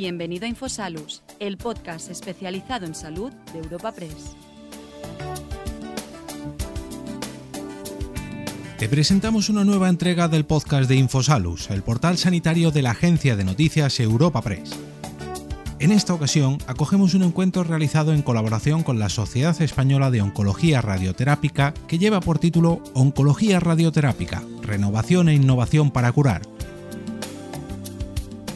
[0.00, 4.36] Bienvenido a Infosalus, el podcast especializado en salud de Europa Press.
[8.78, 13.34] Te presentamos una nueva entrega del podcast de Infosalus, el portal sanitario de la agencia
[13.34, 14.70] de noticias Europa Press.
[15.80, 20.80] En esta ocasión acogemos un encuentro realizado en colaboración con la Sociedad Española de Oncología
[20.80, 26.42] Radioterápica que lleva por título Oncología Radioterápica, Renovación e Innovación para Curar.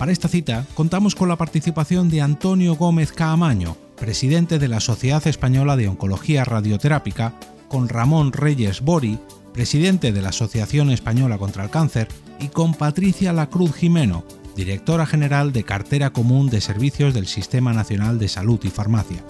[0.03, 5.25] Para esta cita contamos con la participación de Antonio Gómez Caamaño, presidente de la Sociedad
[5.29, 7.35] Española de Oncología Radioterápica,
[7.69, 9.21] con Ramón Reyes Bori,
[9.55, 12.09] presidente de la Asociación Española contra el Cáncer,
[12.41, 14.25] y con Patricia Lacruz Jimeno,
[14.57, 19.23] directora general de Cartera Común de Servicios del Sistema Nacional de Salud y Farmacia.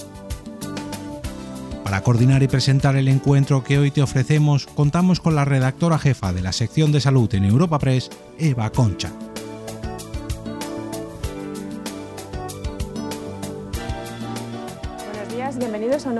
[1.84, 6.32] Para coordinar y presentar el encuentro que hoy te ofrecemos, contamos con la redactora jefa
[6.32, 8.08] de la sección de salud en Europa Press,
[8.38, 9.12] Eva Concha.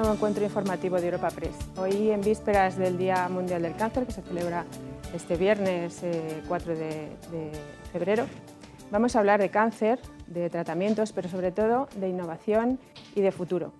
[0.03, 1.55] Nuevo encuentro informativo de Europa Press.
[1.77, 4.64] Hoy en vísperas del Día Mundial del Cáncer, que se celebra
[5.14, 6.03] este viernes
[6.48, 7.08] 4 de
[7.92, 8.27] febrero,
[8.91, 12.78] Vamos a hablar de cáncer, de tratamientos, pero sobre todo de innovación
[13.14, 13.73] y de futuro.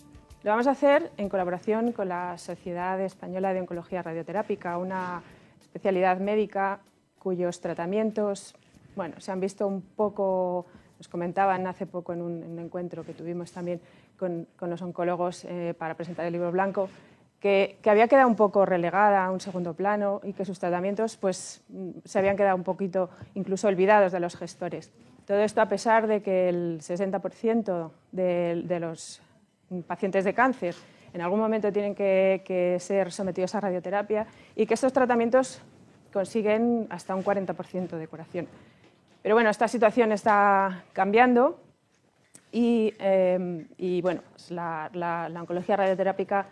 [0.42, 5.22] Lo vamos a hacer en colaboración con la Sociedad Española de Oncología Radioterápica, una
[5.60, 6.80] especialidad médica
[7.18, 8.54] cuyos tratamientos
[8.94, 10.66] bueno, se han visto un poco,
[10.98, 13.80] nos comentaban hace poco en un, encuentro que tuvimos también
[14.18, 16.88] con, los oncólogos eh, para presentar el libro blanco,
[17.42, 21.62] que, había quedado un poco relegada a un segundo plano y que sus tratamientos pues,
[22.05, 24.92] se habían quedado un poquito incluso olvidados de los gestores.
[25.27, 29.20] Todo esto a pesar de que el 60% de, los
[29.86, 30.74] pacientes de cáncer
[31.12, 35.60] en algún momento tienen que, ser sometidos a radioterapia y que estos tratamientos
[36.12, 38.48] consiguen hasta un 40% de curación.
[39.22, 41.58] Pero bueno, esta situación está cambiando
[42.53, 46.46] y, eh, bueno, pues la, la oncología radioterápica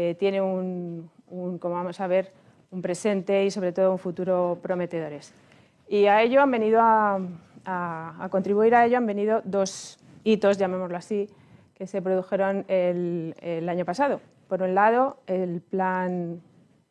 [0.00, 1.10] eh, tiene un,
[1.58, 2.30] como vamos a ver,
[2.70, 5.32] un presente y sobre todo un futuro prometedores.
[5.88, 7.18] Y a ello han venido a,
[8.30, 11.28] contribuir a ello han venido dos hitos, llamémoslo así,
[11.74, 14.20] que se produjeron el, año pasado.
[14.48, 16.40] Por un lado, el plan,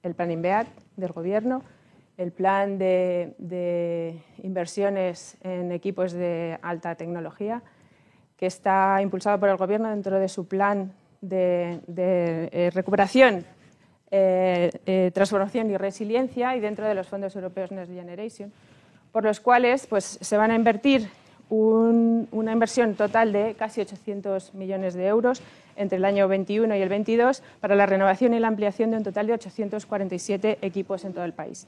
[0.03, 1.63] el plan INVEAT del Gobierno,
[2.17, 7.63] el plan de, de, inversiones en equipos de alta tecnología,
[8.37, 13.45] que está impulsado por el Gobierno dentro de su plan de, eh, recuperación,
[14.11, 18.53] eh, eh, transformación y resiliencia y dentro de los fondos europeos Next Generation,
[19.11, 21.09] por los cuales pues, se van a invertir
[21.49, 25.41] una inversión total de casi 800 millones de euros
[25.77, 29.03] entre el año 21 y el 22 para la renovación y la ampliación de un
[29.03, 31.65] total de 847 equipos en todo el país.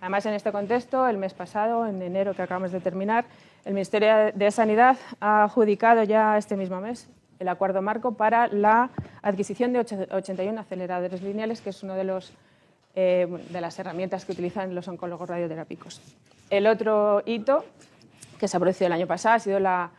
[0.00, 3.24] Además, en este contexto, el mes pasado, en enero que acabamos de terminar,
[3.64, 7.08] el Ministerio de Sanidad ha adjudicado ya este mismo mes
[7.42, 8.90] el acuerdo marco para la
[9.20, 12.22] adquisición de 81 aceleradores lineales, que es una de,
[12.94, 16.00] eh, de las herramientas que utilizan los oncólogos radioterápicos.
[16.50, 17.64] El otro hito
[18.38, 19.90] que se ha producido el año pasado ha sido la,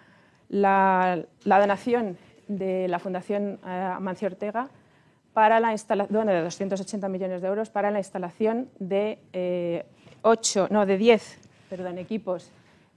[1.43, 4.69] donación de la Fundación eh, Amancio Ortega
[5.33, 9.85] para la instalación de 280 millones de euros para la instalación de, eh,
[10.69, 12.51] no, de 10 perdón, equipos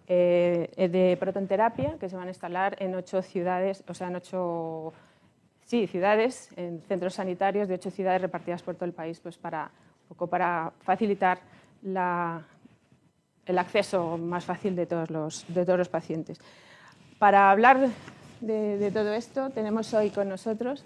[0.09, 4.93] eh, de protonterapia que se van a instalar en ocho ciudades, o sea, en ocho
[5.65, 9.65] sí, ciudades, en centros sanitarios de ocho ciudades repartidas por todo el país, pues para,
[9.65, 11.41] un poco para facilitar
[11.85, 16.39] el acceso más fácil de todos los, de todos los pacientes.
[17.19, 17.89] Para hablar
[18.41, 20.85] de, todo esto, tenemos hoy con nosotros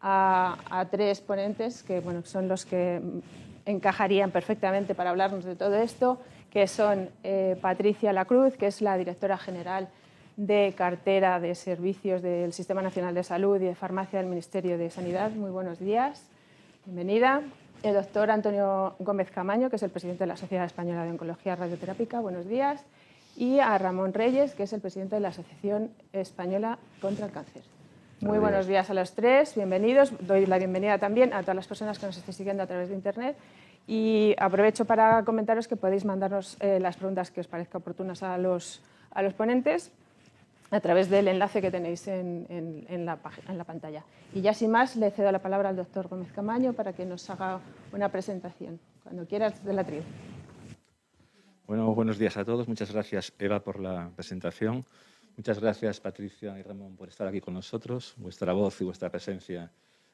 [0.00, 3.00] a, a, tres ponentes que bueno, son los que
[3.66, 6.18] encajarían perfectamente para hablarnos de todo esto
[6.50, 9.88] que son eh, Patricia Lacruz, que es la directora general
[10.36, 14.90] de cartera de servicios del Sistema Nacional de Salud y de Farmacia del Ministerio de
[14.90, 15.30] Sanidad.
[15.30, 16.28] Muy buenos días,
[16.84, 17.42] bienvenida.
[17.82, 21.56] El doctor Antonio Gómez Camaño, que es el presidente de la Sociedad Española de Oncología
[21.56, 22.20] Radioterápica.
[22.20, 22.84] Buenos días.
[23.36, 27.62] Y a Ramón Reyes, que es el presidente de la Asociación Española contra el Cáncer.
[28.22, 30.12] Muy buenos días a los tres, bienvenidos.
[30.20, 32.94] Doy la bienvenida también a todas las personas que nos estén siguiendo a través de
[32.94, 33.36] Internet
[33.88, 38.38] y aprovecho para comentaros que podéis mandarnos eh, las preguntas que os parezca oportunas a
[38.38, 38.80] los,
[39.10, 39.90] a los ponentes
[40.70, 44.04] a través del enlace que tenéis en, en, la, en, la, pantalla.
[44.32, 47.28] Y ya sin más, le cedo la palabra al doctor Gómez Camaño para que nos
[47.28, 47.58] haga
[47.92, 48.78] una presentación.
[49.02, 50.04] Cuando quieras, de la tribu.
[51.66, 52.68] Bueno, buenos días a todos.
[52.68, 54.86] Muchas gracias, Eva, por la presentación.
[55.36, 58.14] Muchas gracias, Patricia y Ramón, por estar aquí con nosotros.
[58.18, 59.72] Vuestra voz y vuestra presencia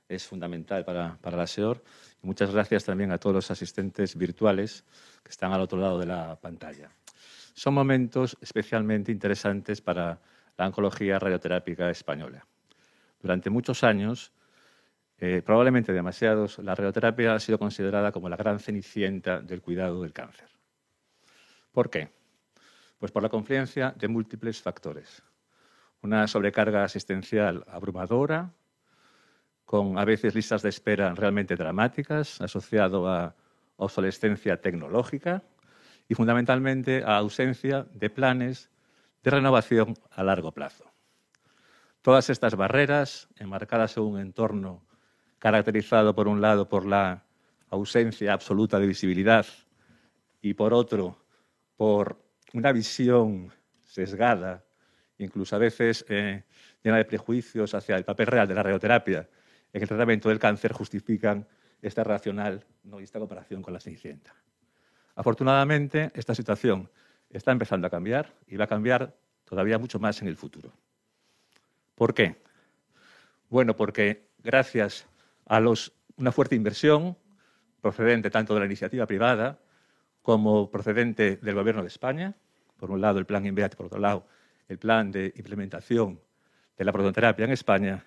[0.09, 1.83] es fundamental para, para la SEOR.
[2.23, 4.85] Muchas gracias también a todos los asistentes virtuales
[5.23, 6.91] que están al otro lado de la pantalla.
[7.53, 10.21] Son momentos especialmente interesantes para
[10.57, 12.47] la oncología radioterápica española.
[13.21, 14.33] Durante muchos años,
[15.19, 20.13] eh, probablemente demasiados, la radioterapia ha sido considerada como la gran cenicienta del cuidado del
[20.13, 20.49] cáncer.
[21.73, 22.18] ¿Por qué?
[22.99, 25.23] Pues por la confluencia de múltiples factores.
[26.03, 28.53] Una sobrecarga asistencial abrumadora,
[29.65, 33.37] con a veces listas de espera realmente dramáticas, asociado a
[33.77, 35.45] obsolescencia tecnológica
[36.09, 38.71] y fundamentalmente a ausencia de planes
[39.23, 40.91] de renovación a largo plazo.
[42.03, 44.85] Todas estas barreras, enmarcadas en un entorno
[45.39, 47.25] caracterizado por un lado por la
[47.71, 49.47] ausencia absoluta de visibilidad
[50.41, 51.19] y por otro
[51.77, 53.53] por una visión
[53.85, 54.65] sesgada,
[55.19, 56.45] incluso a veces eh,
[56.83, 59.29] llena de prejuicios hacia el papel real de la radioterapia
[59.73, 61.47] en el tratamiento del cáncer, justifican
[61.83, 63.01] esta racional ¿no?
[63.01, 64.35] y esta comparación con la Cenicienta.
[65.15, 66.91] Afortunadamente, esta situación
[67.31, 70.73] está empezando a cambiar y va a cambiar todavía mucho más en el futuro.
[71.95, 72.37] ¿Por qué?
[73.49, 75.07] Bueno, porque gracias
[75.47, 75.61] a
[76.17, 77.17] una fuerte inversión
[77.81, 79.59] procedente tanto de la iniciativa privada
[80.29, 82.35] como procedente del Gobierno de España,
[82.77, 84.27] por un lado el plan INVEAT, por otro lado
[84.69, 86.21] el plan de implementación
[86.77, 88.05] de la prototerapia en España,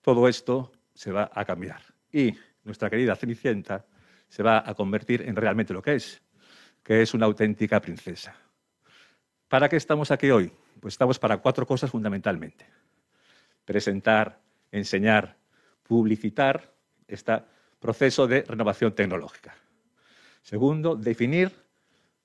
[0.00, 1.82] todo esto se va a cambiar.
[2.10, 3.84] Y nuestra querida Cenicienta
[4.26, 6.22] se va a convertir en realmente lo que es,
[6.82, 8.34] que es una auténtica princesa.
[9.46, 10.50] ¿Para qué estamos aquí hoy?
[10.80, 12.66] Pues estamos para cuatro cosas fundamentalmente.
[13.66, 14.40] Presentar,
[14.72, 15.36] enseñar,
[15.82, 16.72] publicitar
[17.06, 17.42] este
[17.78, 19.54] proceso de renovación tecnológica.
[20.44, 21.50] Segundo, definir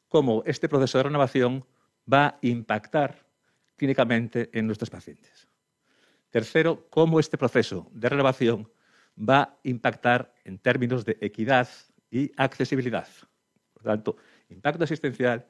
[0.09, 1.65] cómo este proceso de renovación
[2.11, 3.25] va a impactar
[3.77, 5.47] clínicamente en nuestros pacientes.
[6.29, 8.69] Tercero, cómo este proceso de renovación
[9.17, 11.69] va a impactar en términos de equidad
[12.11, 13.07] y accesibilidad.
[13.73, 14.17] Por tanto,
[14.49, 15.47] impacto asistencial,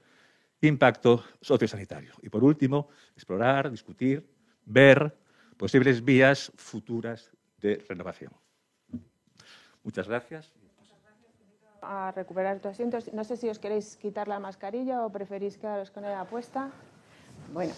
[0.61, 2.13] impacto sociosanitario.
[2.21, 4.29] Y por último, explorar, discutir,
[4.63, 5.17] ver
[5.57, 8.31] posibles vías futuras de renovación.
[9.81, 10.58] Muchas gracias.
[11.81, 12.97] A recuperar tu asiento.
[13.13, 16.69] No sé si os queréis quitar la mascarilla o preferís quedaros con ella puesta.
[17.53, 17.73] Bueno,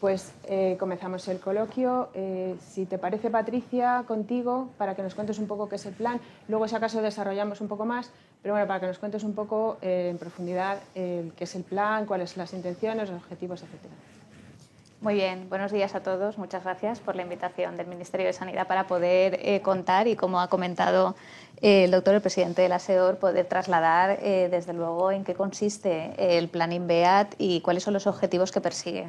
[0.00, 2.10] pues eh, comenzamos el coloquio.
[2.14, 5.94] Eh, si te parece, Patricia, contigo, para que nos cuentes un poco qué es el
[5.94, 6.20] plan.
[6.48, 8.10] Luego, si acaso, desarrollamos un poco más,
[8.42, 12.06] pero bueno, para que nos cuentes un poco eh, en profundidad qué es el plan,
[12.06, 13.94] cuáles son las intenciones, los objetivos, etcétera.
[15.02, 16.38] Muy bien, buenos días a todos.
[16.38, 20.46] Muchas gracias por la invitación del Ministerio de Sanidad para poder contar y, como ha
[20.46, 21.16] comentado
[21.60, 26.48] el doctor, el presidente de la SEOR, poder trasladar desde luego en qué consiste el
[26.48, 29.08] plan INVEAT y cuáles son los objetivos que persigue.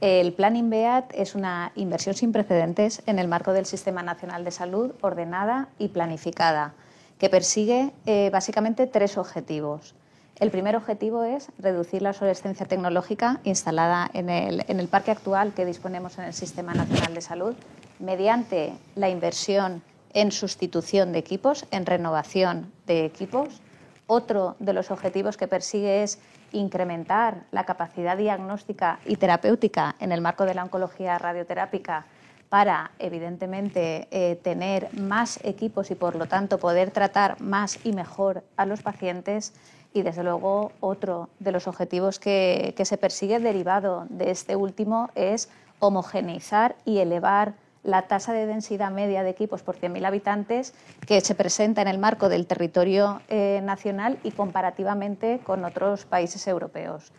[0.00, 4.52] El Plan INVEAT es una inversión sin precedentes en el marco del Sistema Nacional de
[4.52, 6.72] Salud ordenada y planificada,
[7.18, 9.94] que persigue eh, básicamente tres objetivos.
[10.38, 16.18] El primer objetivo es reducir la obsolescencia tecnológica instalada en el, parque actual que disponemos
[16.18, 17.54] en el Sistema Nacional de Salud
[17.98, 23.62] mediante la inversión en sustitución de equipos, en renovación de equipos.
[24.06, 26.18] Otro de los objetivos que persigue es
[26.52, 32.04] incrementar la capacidad diagnóstica y terapéutica en el marco de la oncología radioterápica
[32.50, 38.44] para, evidentemente, eh, tener más equipos y, por lo tanto, poder tratar más y mejor
[38.56, 39.54] a los pacientes.
[39.92, 45.48] Y, desde luego, otro de los objetivos que, se persigue derivado de este último es
[45.78, 50.74] homogeneizar y elevar la tasa de densidad media de equipos por 100.000 habitantes
[51.06, 56.46] que se presenta en el marco del territorio eh, nacional y comparativamente con otros países
[56.48, 57.12] europeos.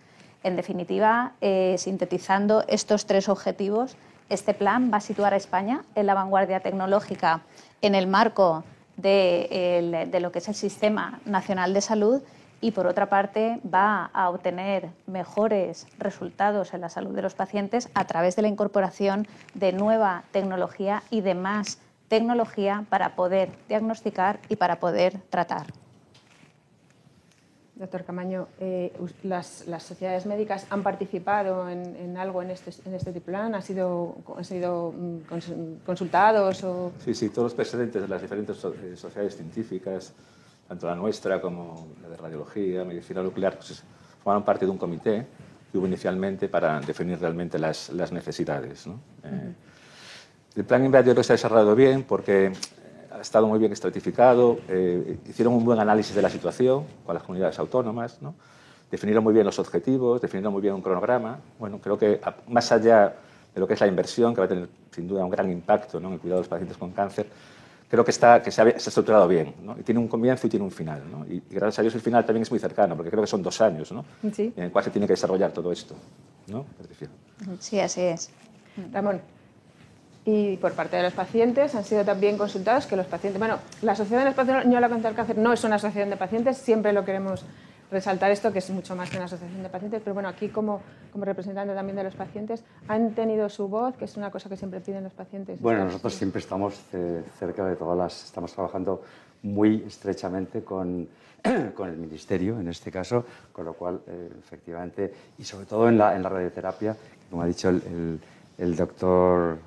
[0.43, 3.95] En definitiva, eh, sintetizando estos tres objetivos,
[4.29, 7.41] este plan va a situar a España en la vanguardia tecnológica
[7.81, 8.63] en el marco
[8.97, 12.21] de lo que es el Sistema Nacional de Salud
[12.61, 17.89] y por otra parte va a obtener mejores resultados en la salud de los pacientes
[17.93, 24.39] a través de la incorporación de nueva tecnología y de más tecnología para poder diagnosticar
[24.49, 25.67] y para poder tratar.
[27.75, 33.53] Doctor Camaño, eh, las, sociedades médicas han participado en, algo en este, en este plan?
[33.53, 36.63] ¿Han sido, han sido mm, consultados?
[36.63, 36.91] O...
[37.05, 40.13] Sí, sí, todos los presidentes de las diferentes eh, sociedades científicas
[40.67, 43.83] tanto la nuestra como la de radiología, medicina nuclear, pues,
[44.23, 45.25] formaron parte de un comité
[45.71, 48.87] que hubo inicialmente para definir realmente las, las necesidades.
[48.87, 48.99] ¿no?
[49.23, 49.53] eh,
[50.55, 52.51] el plan Invadio se ha desarrollado bien porque
[53.11, 57.23] ha estado muy bien estratificado, eh, hicieron un buen análisis de la situación con las
[57.23, 58.33] comunidades autónomas, ¿no?
[58.89, 61.39] definieron muy bien los objetivos, definieron muy bien un cronograma.
[61.59, 63.13] Bueno, creo que más allá
[63.53, 65.99] de lo que es la inversión, que va a tener sin duda un gran impacto
[65.99, 66.07] ¿no?
[66.07, 67.27] en el cuidado de los pacientes con cáncer,
[67.89, 69.55] creo que, está, que se, ha, estructurado bien.
[69.63, 69.75] ¿no?
[69.79, 71.03] Y tiene un comienzo y tiene un final.
[71.09, 71.25] ¿no?
[71.25, 73.59] Y, gracias a Dios el final también es muy cercano, porque creo que son dos
[73.61, 74.05] años ¿no?
[74.23, 75.95] en el cual se tiene que desarrollar todo esto.
[76.47, 76.65] ¿no?
[77.59, 78.29] Sí, así es.
[78.91, 79.21] Ramón.
[80.25, 83.93] Y por parte de los pacientes han sido también consultados que los pacientes, bueno, la
[83.93, 87.45] Asociación Española contra el Cáncer no es una asociación de pacientes, siempre lo queremos
[87.91, 90.81] resaltar esto, que es mucho más que una asociación de pacientes, pero bueno, aquí como,
[91.11, 94.57] como representante también de los pacientes, ¿han tenido su voz, que es una cosa que
[94.57, 95.61] siempre piden los pacientes?
[95.61, 96.81] Bueno, nosotros siempre estamos
[97.39, 99.01] cerca de todas las, estamos trabajando
[99.43, 101.07] muy estrechamente con,
[101.75, 105.97] con el Ministerio, en este caso, con lo cual, eh, efectivamente, y sobre todo en
[105.97, 106.95] la, en la radioterapia,
[107.29, 108.19] como ha dicho el,
[108.57, 109.57] el, doctor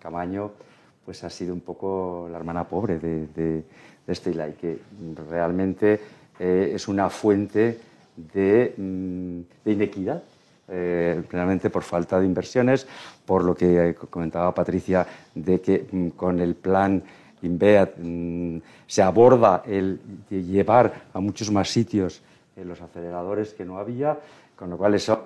[0.00, 0.52] Camaño,
[1.04, 3.64] pues ha sido un poco la hermana pobre de, de,
[4.06, 4.78] de este y que
[5.28, 6.00] realmente
[6.38, 7.78] eh, es una fuente
[8.16, 10.22] de, mm, de inequidad,
[10.68, 12.86] eh, plenamente por falta de inversiones,
[13.24, 17.02] por lo que comentaba Patricia, de que mm, con el plan
[17.42, 20.00] INVEAT mm, se aborda el
[20.30, 22.22] llevar a muchos más sitios
[22.56, 24.18] eh, los aceleradores que no había,
[24.56, 25.24] con lo cual eso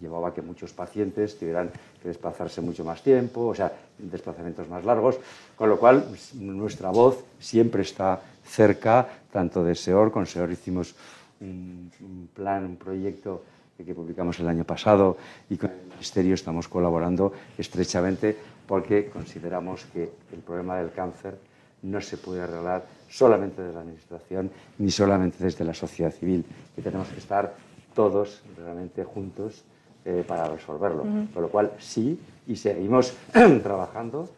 [0.00, 1.70] llevaba a que muchos pacientes tuvieran
[2.02, 5.18] que desplazarse mucho más tiempo, o sea, desplazamientos más largos,
[5.56, 10.94] con lo cual pues, nuestra voz siempre está cerca, tanto de SEOR, con SEOR hicimos
[11.40, 13.42] un, plan, un proyecto
[13.76, 15.16] que publicamos el año pasado
[15.48, 21.38] y con el Ministerio estamos colaborando estrechamente porque consideramos que el problema del cáncer
[21.82, 26.44] no se puede arreglar solamente desde la Administración ni solamente desde la sociedad civil,
[26.76, 27.54] que tenemos que estar
[27.94, 29.64] todos realmente juntos
[30.04, 31.02] eh, para resolverlo.
[31.32, 33.14] Con lo cual, sí, y seguimos
[33.62, 34.28] trabajando,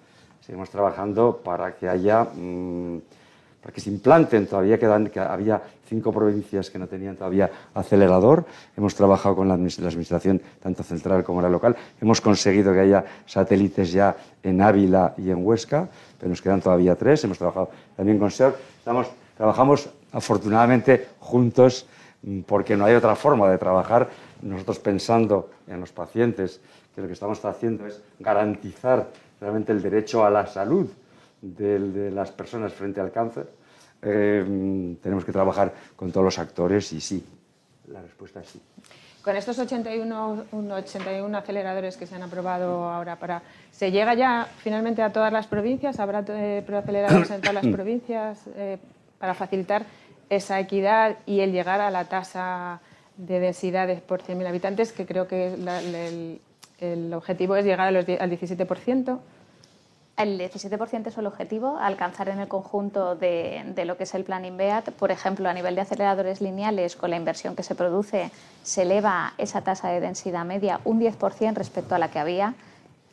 [0.40, 2.24] seguimos trabajando para que haya...
[2.24, 2.98] Mm,
[3.62, 4.46] para que se implanten.
[4.46, 8.44] Todavía quedan, que había cinco provincias que no tenían todavía acelerador.
[8.76, 11.76] Hemos trabajado con la, administración, tanto central como la local.
[12.00, 16.96] Hemos conseguido que haya satélites ya en Ávila y en Huesca, pero nos quedan todavía
[16.96, 17.22] tres.
[17.22, 18.54] Hemos trabajado también con SER.
[18.78, 19.06] Estamos,
[19.36, 21.86] trabajamos afortunadamente juntos
[22.46, 24.10] porque no hay otra forma de trabajar.
[24.42, 26.60] Nosotros pensando en los pacientes,
[26.94, 29.08] que lo que estamos haciendo es garantizar
[29.40, 30.88] realmente el derecho a la salud
[31.40, 33.48] de, las personas frente al cáncer.
[34.02, 37.24] Eh, tenemos que trabajar con todos los actores y sí,
[37.88, 38.60] la respuesta es sí.
[39.22, 45.00] Con estos 81, 81 aceleradores que se han aprobado ahora, para, ¿se llega ya finalmente
[45.00, 46.00] a todas las provincias?
[46.00, 48.78] ¿Habrá eh, aceleradores en todas las provincias eh,
[49.20, 49.84] para facilitar
[50.36, 52.80] esa equidad y el llegar a la tasa
[53.16, 55.54] de densidades por 100.000 habitantes, que creo que
[56.80, 59.18] el, objetivo es llegar al 17%?
[60.16, 64.44] El 17% es el objetivo, alcanzar en el conjunto de, lo que es el plan
[64.44, 64.90] INVEAT.
[64.90, 68.30] Por ejemplo, a nivel de aceleradores lineales, con la inversión que se produce,
[68.62, 72.54] se eleva esa tasa de densidad media un 10% respecto a la que había,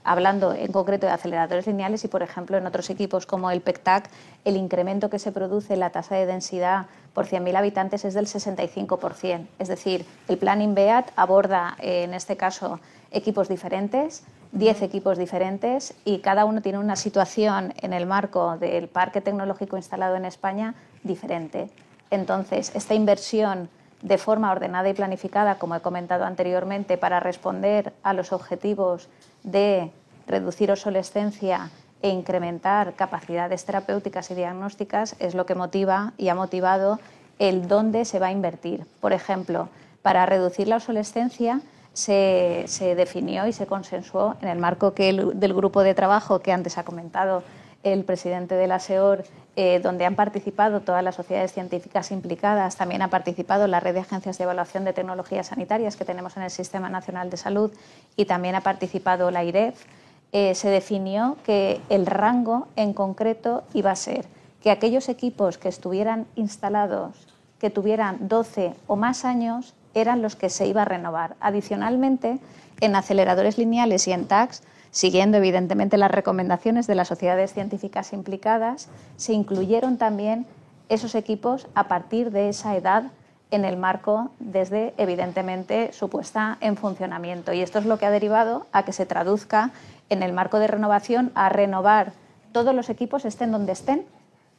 [0.03, 4.09] hablando en concreto de aceleradores lineales y, por ejemplo, en otros equipos como el PECTAC,
[4.45, 8.27] el incremento que se produce en la tasa de densidad por 100.000 habitantes es del
[8.27, 9.47] 65%.
[9.59, 12.79] Es decir, el plan INVEAT aborda, en este caso,
[13.11, 18.87] equipos diferentes, 10 equipos diferentes y cada uno tiene una situación en el marco del
[18.87, 21.69] parque tecnológico instalado en España diferente.
[22.09, 23.69] Entonces, esta inversión
[24.01, 29.09] de forma ordenada y planificada, como he comentado anteriormente, para responder a los objetivos
[29.51, 29.91] de
[30.27, 31.69] reducir obsolescencia
[32.01, 36.99] e incrementar capacidades terapéuticas y diagnósticas, es lo que motiva y ha motivado
[37.39, 38.85] el dónde se va a invertir.
[39.01, 39.69] Por ejemplo,
[40.01, 41.61] para reducir la obsolescencia,
[41.93, 46.83] se, definió y se consensuó en el marco del grupo de trabajo que antes ha
[46.83, 47.43] comentado
[47.83, 49.23] el presidente de la SEOR,
[49.55, 54.01] eh, donde han participado todas las sociedades científicas implicadas, también ha participado la red de
[54.01, 57.71] agencias de evaluación de tecnologías sanitarias que tenemos en el Sistema Nacional de Salud
[58.15, 59.85] y también ha participado la IREF,
[60.31, 64.25] eh, se definió que el rango en concreto iba a ser
[64.61, 67.27] que aquellos equipos que estuvieran instalados,
[67.59, 71.35] que tuvieran 12 o más años, eran los que se iba a renovar.
[71.39, 72.39] Adicionalmente,
[72.81, 78.89] en aceleradores lineales y en TACs, siguiendo evidentemente las recomendaciones de las sociedades científicas implicadas,
[79.17, 80.45] se incluyeron también
[80.89, 83.11] esos equipos a partir de esa edad
[83.51, 87.53] en el marco desde, evidentemente, su puesta en funcionamiento.
[87.53, 89.71] Y esto es lo que ha derivado a que se traduzca
[90.09, 92.13] en el marco de renovación a renovar
[92.51, 94.05] todos los equipos, estén donde estén,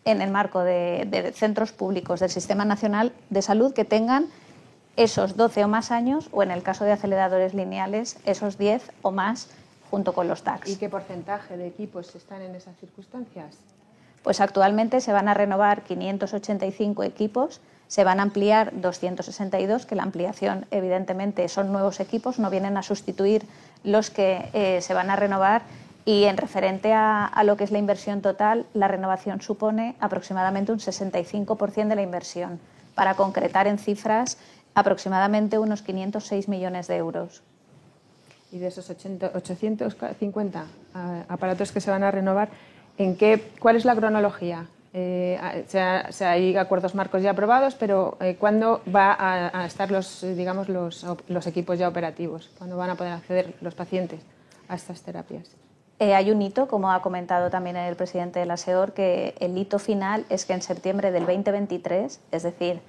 [0.04, 4.26] en el marco de, de centros públicos del Sistema Nacional de Salud que tengan
[4.96, 9.10] esos 12 o más años o en el caso de aceleradores lineales esos 10 o
[9.12, 9.50] más
[9.90, 10.68] junto con los TACs.
[10.68, 13.56] ¿Y qué porcentaje de equipos están en esas circunstancias?
[14.22, 20.02] Pues actualmente se van a renovar 585 equipos, se van a ampliar 262, que la
[20.02, 23.44] ampliación evidentemente son nuevos equipos, no vienen a sustituir
[23.82, 25.62] los que eh, se van a renovar
[26.04, 30.72] y en referente a, a, lo que es la inversión total, la renovación supone aproximadamente
[30.72, 32.60] un 65% de la inversión.
[32.94, 34.38] Para concretar en cifras,
[34.74, 37.42] aproximadamente unos 506 millones de euros.
[38.52, 40.66] Y de esos 850
[41.28, 42.48] aparatos que se van a renovar,
[42.98, 44.66] ¿en qué, ¿cuál es la cronología?
[44.92, 45.38] Eh,
[46.20, 51.46] hay acuerdos marcos ya aprobados, pero eh, ¿cuándo van a, estar los, digamos, los, los,
[51.46, 52.50] equipos ya operativos?
[52.58, 54.20] ¿Cuándo van a poder acceder los pacientes
[54.68, 55.56] a estas terapias?
[56.00, 59.56] Eh, hay un hito, como ha comentado también el presidente de la SEOR, que el
[59.56, 62.80] hito final es que en septiembre del 2023, es decir,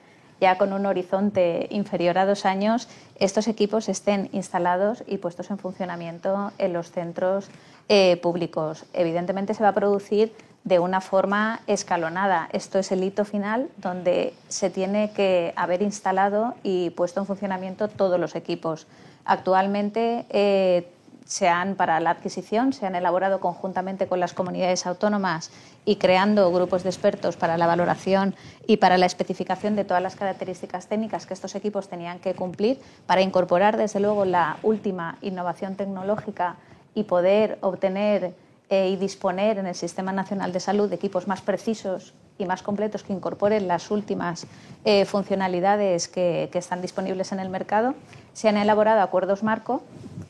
[0.41, 5.60] ya con un horizonte inferior a dos años, estos equipos estén instalados y puestos en
[5.60, 7.48] funcionamiento en los centros
[7.88, 8.86] eh, públicos.
[8.91, 10.33] Evidentemente se va a producir
[10.63, 12.50] de una forma escalonada.
[12.53, 17.88] Esto es el hito final donde se tiene que haber instalado y puesto en funcionamiento
[17.88, 18.88] todos los equipos.
[19.25, 20.88] Actualmente eh,
[21.25, 25.51] se han, para la adquisición, se han elaborado conjuntamente con las comunidades autónomas
[25.85, 28.35] y creando grupos de expertos para la valoración
[28.67, 32.79] y para la especificación de todas las características técnicas que estos equipos tenían que cumplir
[33.05, 36.57] para incorporar, desde luego, la última innovación tecnológica
[36.93, 38.33] y poder obtener
[38.69, 42.62] eh, y disponer en el Sistema Nacional de Salud de equipos más precisos y más
[42.62, 44.48] completos que incorporen las últimas
[44.83, 47.95] eh, funcionalidades que, están disponibles en el mercado.
[48.33, 49.81] Se han elaborado acuerdos marco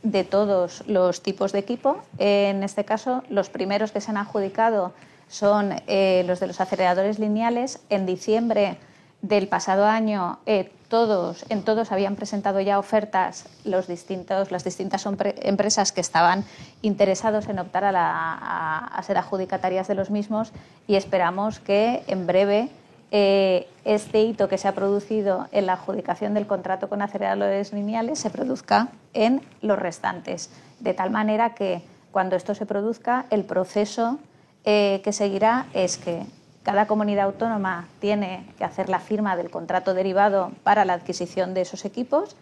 [0.03, 2.01] de todos los tipos de equipo.
[2.17, 4.93] En este caso, los primeros que se han adjudicado
[5.27, 7.79] son eh, los de los aceleradores lineales.
[7.89, 8.77] En diciembre
[9.21, 13.45] del pasado año, eh, todos, en todos habían presentado ya ofertas.
[13.63, 16.43] Los distintos, las distintas empresas que estaban
[16.81, 20.51] interesados en optar a ser adjudicatarias de los mismos
[20.87, 22.69] y esperamos que en breve
[23.13, 28.19] eh, este hito que se ha producido en la adjudicación del contrato con aceleradores lineales
[28.19, 30.49] se produzca en los restantes,
[30.79, 31.81] de tal manera que
[32.13, 34.17] cuando esto se produzca, el proceso
[34.63, 36.23] eh, que seguirá es que
[36.63, 41.61] cada comunidad autónoma tiene que hacer la firma del contrato derivado para la adquisición de
[41.61, 42.35] esos equipos.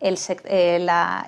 [0.00, 1.26] Eh, la,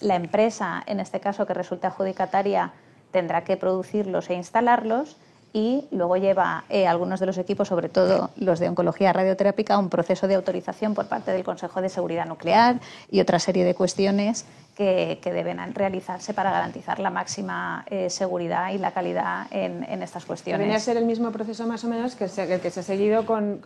[0.00, 2.72] la empresa, en este caso que resulte adjudicataria,
[3.10, 5.16] tendrá que producirlos e instalarlos
[5.52, 9.78] y luego lleva eh, algunos de los equipos, sobre todo los de oncología radioterápica, a
[9.78, 13.74] un proceso de autorización por parte del Consejo de Seguridad Nuclear y otra serie de
[13.74, 14.44] cuestiones
[14.76, 20.60] que, deben realizarse para garantizar la máxima eh, seguridad y la calidad en, estas cuestiones.
[20.60, 23.60] Debería ser el mismo proceso más o menos que, el que se ha seguido con,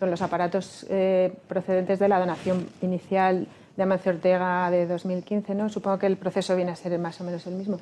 [0.00, 5.68] los aparatos eh, procedentes de la donación inicial de Amancio Ortega de 2015, ¿no?
[5.68, 7.78] Supongo que el proceso viene a ser más o menos el mismo.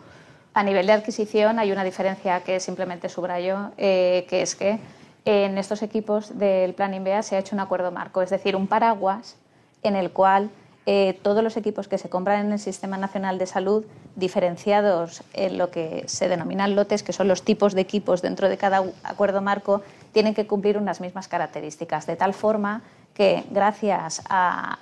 [0.55, 4.79] A nivel de adquisición hay una diferencia que simplemente subrayo, eh, que es que
[5.25, 8.67] en estos equipos del Plan INVEA se ha hecho un acuerdo marco, es decir, un
[8.67, 9.37] paraguas
[9.83, 10.51] en el cual
[10.85, 13.85] eh, todos los equipos que se compran en el Sistema Nacional de Salud,
[14.17, 18.59] diferenciados en lo que se denominan lotes, que son los tipos de equipos dentro de
[18.59, 22.83] cada acuerdo marco, tienen que cumplir unas mismas características, de tal forma
[23.15, 24.79] que gracias a,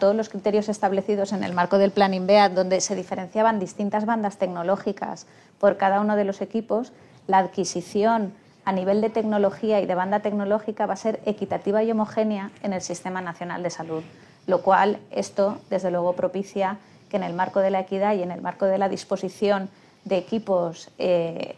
[0.00, 4.38] todos los criterios establecidos en el marco del Plan INVEAD, donde se diferenciaban distintas bandas
[4.38, 5.26] tecnológicas
[5.58, 6.92] por cada uno de los equipos,
[7.26, 8.32] la adquisición
[8.64, 12.72] a nivel de tecnología y de banda tecnológica va a ser equitativa y homogénea en
[12.72, 14.02] el Sistema Nacional de Salud,
[14.46, 16.78] lo cual esto, desde luego, propicia
[17.10, 19.70] que en el marco de la equidad y en el marco de la disposición
[20.08, 21.54] de equipos eh,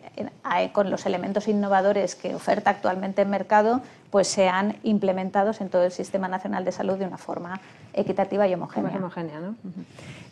[0.73, 5.93] con los elementos innovadores que oferta actualmente el mercado, pues sean implementados en todo el
[5.93, 7.61] Sistema Nacional de Salud de una forma
[7.95, 8.97] equitativa y homogénea.
[8.97, 9.55] homogénea ¿no?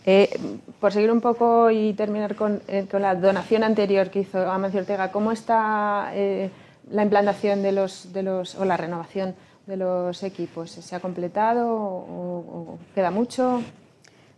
[0.05, 0.29] Eh,
[0.81, 5.13] por seguir un poco y terminar con, eh, la donación anterior que hizo Amancio Ortega,
[5.13, 6.13] ¿cómo está
[6.91, 9.35] la implantación de los, de los, o la renovación
[9.67, 10.71] de los equipos?
[10.71, 13.63] ¿Se ha completado o queda mucho?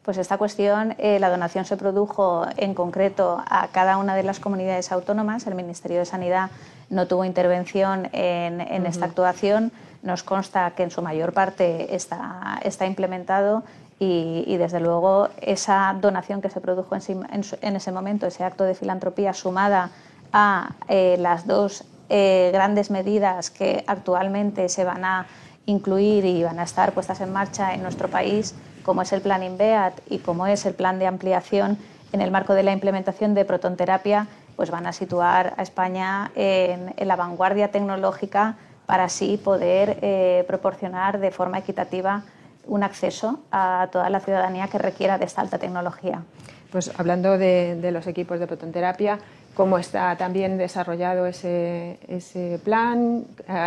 [0.02, 4.40] Pues esta cuestión, eh, la donación se produjo en concreto a cada una de las
[4.40, 5.46] comunidades autónomas.
[5.46, 6.50] El Ministerio de Sanidad
[6.88, 9.72] no tuvo intervención en, esta actuación.
[10.02, 13.62] Nos consta que en su mayor parte está, está implementado
[13.98, 19.34] y, desde luego esa donación que se produjo en, ese momento, ese acto de filantropía
[19.34, 19.90] sumada
[20.32, 25.26] a eh, las dos eh, grandes medidas que actualmente se van a
[25.66, 29.42] incluir y van a estar puestas en marcha en nuestro país, como es el plan
[29.42, 31.78] INVEAT y como es el plan de ampliación
[32.12, 36.92] en el marco de la implementación de protonterapia, pues van a situar a España en,
[36.98, 42.24] la vanguardia tecnológica para así poder eh, proporcionar de forma equitativa
[42.66, 46.22] un acceso a toda la ciudadanía que requiera de esta alta tecnología.
[46.70, 49.18] Pues hablando de, los equipos de protonterapia,
[49.54, 53.24] ¿cómo está también desarrollado ese, ese, plan?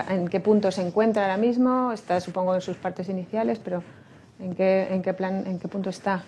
[0.09, 1.91] ¿En qué punto se encuentra ahora mismo?
[1.91, 3.83] Está supongo en sus partes iniciales, pero
[4.43, 6.23] ¿En qué, plan, en qué punto está?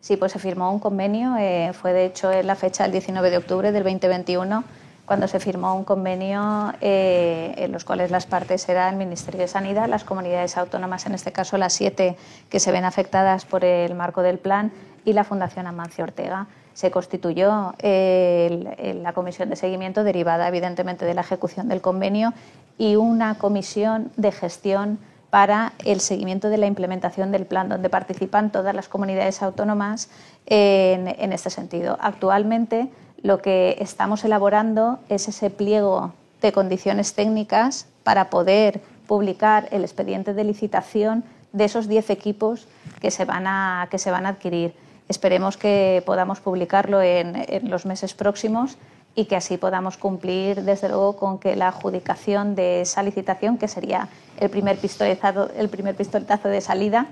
[0.00, 3.30] Sí, pues se firmó un convenio, eh, fue de hecho en la fecha del 19
[3.30, 4.64] de octubre del 2021,
[5.06, 9.48] cuando se firmó un convenio eh, en los cuales las partes eran el Ministerio de
[9.48, 12.16] Sanidad, las comunidades autónomas, en este caso las siete
[12.50, 14.70] que se ven afectadas por el marco del plan,
[15.06, 16.48] y la Fundación Amancio Ortega.
[16.74, 22.32] Se constituyó la comisión de seguimiento derivada evidentemente de la ejecución del convenio
[22.78, 24.98] y una comisión de gestión
[25.32, 30.10] para el seguimiento de la implementación del plan, donde participan todas las comunidades autónomas
[30.44, 31.96] en, este sentido.
[32.02, 32.90] Actualmente
[33.22, 40.34] lo que estamos elaborando es ese pliego de condiciones técnicas para poder publicar el expediente
[40.34, 42.68] de licitación de esos 10 equipos
[43.00, 44.74] que se van a, que se van a adquirir.
[45.08, 48.76] Esperemos que podamos publicarlo en, los meses próximos
[49.14, 53.68] y que así podamos cumplir, desde luego, con que la adjudicación de esa licitación, que
[53.68, 57.06] sería el primer pistoletazo, el primer pistoletazo de salida,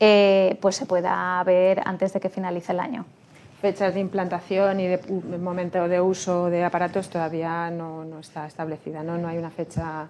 [0.00, 3.04] eh, pues se pueda ver antes de que finalice el año.
[3.60, 4.98] Fechas de implantación y de
[5.38, 9.18] momento de uso de aparatos todavía no, no está establecida, ¿no?
[9.18, 10.08] no hay una fecha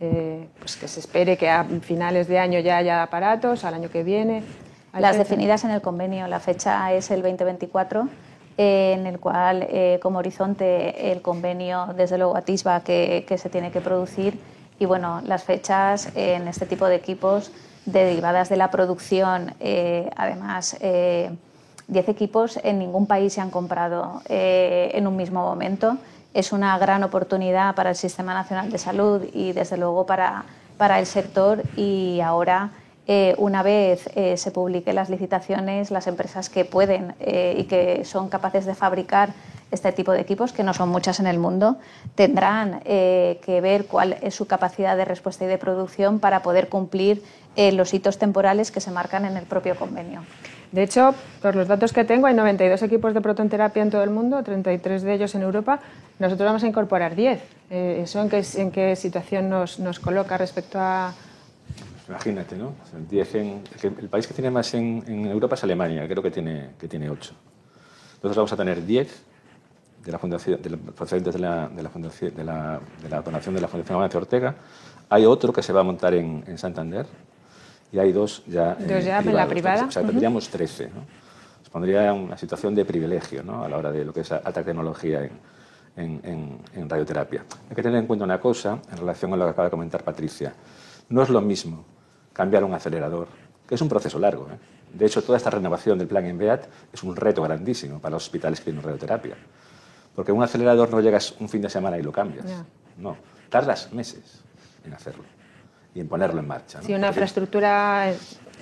[0.00, 3.90] eh, pues que se espere que a finales de año ya haya aparatos, al año
[3.90, 4.44] que viene.
[4.92, 8.08] Las definidas en el convenio, la fecha es el 2024,
[8.58, 13.70] en el cual eh, como horizonte el convenio desde luego atisba que, que, se tiene
[13.70, 14.38] que producir.
[14.80, 17.52] Y bueno, las fechas en este tipo de equipos
[17.86, 25.06] derivadas de la producción, eh, además 10 equipos en ningún país se han comprado en
[25.06, 25.96] un mismo momento.
[26.34, 30.44] Es una gran oportunidad para el Sistema Nacional de Salud y desde luego para,
[30.76, 31.62] para el sector.
[31.76, 32.70] Y ahora
[33.10, 38.04] eh, una vez eh, se publiquen las licitaciones, las empresas que pueden eh, y que
[38.04, 39.30] son capaces de fabricar
[39.70, 41.78] este tipo de equipos, que no son muchas en el mundo,
[42.14, 47.22] tendrán que ver cuál es su capacidad de respuesta y de producción para poder cumplir
[47.54, 50.22] los hitos temporales que se marcan en el propio convenio.
[50.72, 54.10] De hecho, por los datos que tengo, hay 92 equipos de protonterapia en todo el
[54.10, 55.80] mundo, 33 de ellos en Europa.
[56.18, 57.40] Nosotros vamos a incorporar 10.
[57.70, 58.42] Eh, ¿Eso en qué,
[58.72, 61.12] qué situación nos, nos, coloca respecto a...?
[62.08, 62.74] Imagínate, ¿no?
[63.08, 63.62] 10 en,
[63.98, 67.10] el país que tiene más en, en, Europa es Alemania, creo que tiene, que tiene
[67.10, 67.34] 8.
[68.14, 69.24] Entonces vamos a tener 10
[70.04, 73.54] de la fundación, de procedentes de la, de la, fundación, de la, de la donación
[73.54, 74.54] de la Fundación Amancio Ortega.
[75.10, 77.06] Hay otro que se va a montar en, en Santander,
[77.92, 79.84] y hay dos ya, ¿Dos ya en la privada.
[79.84, 80.88] O sea, tendríamos 13.
[80.88, 81.04] ¿no?
[81.60, 83.64] Nos pondría una situación de privilegio ¿no?
[83.64, 87.44] a la hora de lo que es alta tecnología en, en, en, radioterapia.
[87.68, 90.04] Hay que tener en cuenta una cosa en relación a lo que acaba de comentar
[90.04, 90.54] Patricia.
[91.10, 91.97] No es lo mismo
[92.38, 93.26] cambiar un acelerador,
[93.66, 94.46] que es un proceso largo.
[94.48, 94.56] ¿eh?
[94.96, 98.60] De hecho, toda esta renovación del plan ENVEAT es un reto grandísimo para los hospitales
[98.60, 99.34] que tienen radioterapia.
[100.14, 102.46] Porque un acelerador no llegas un fin de semana y lo cambias.
[102.96, 103.16] No,
[103.48, 104.44] tardas meses
[104.84, 105.24] en hacerlo
[105.92, 106.78] y en ponerlo en marcha.
[106.78, 106.86] ¿no?
[106.86, 108.08] Sí, una infraestructura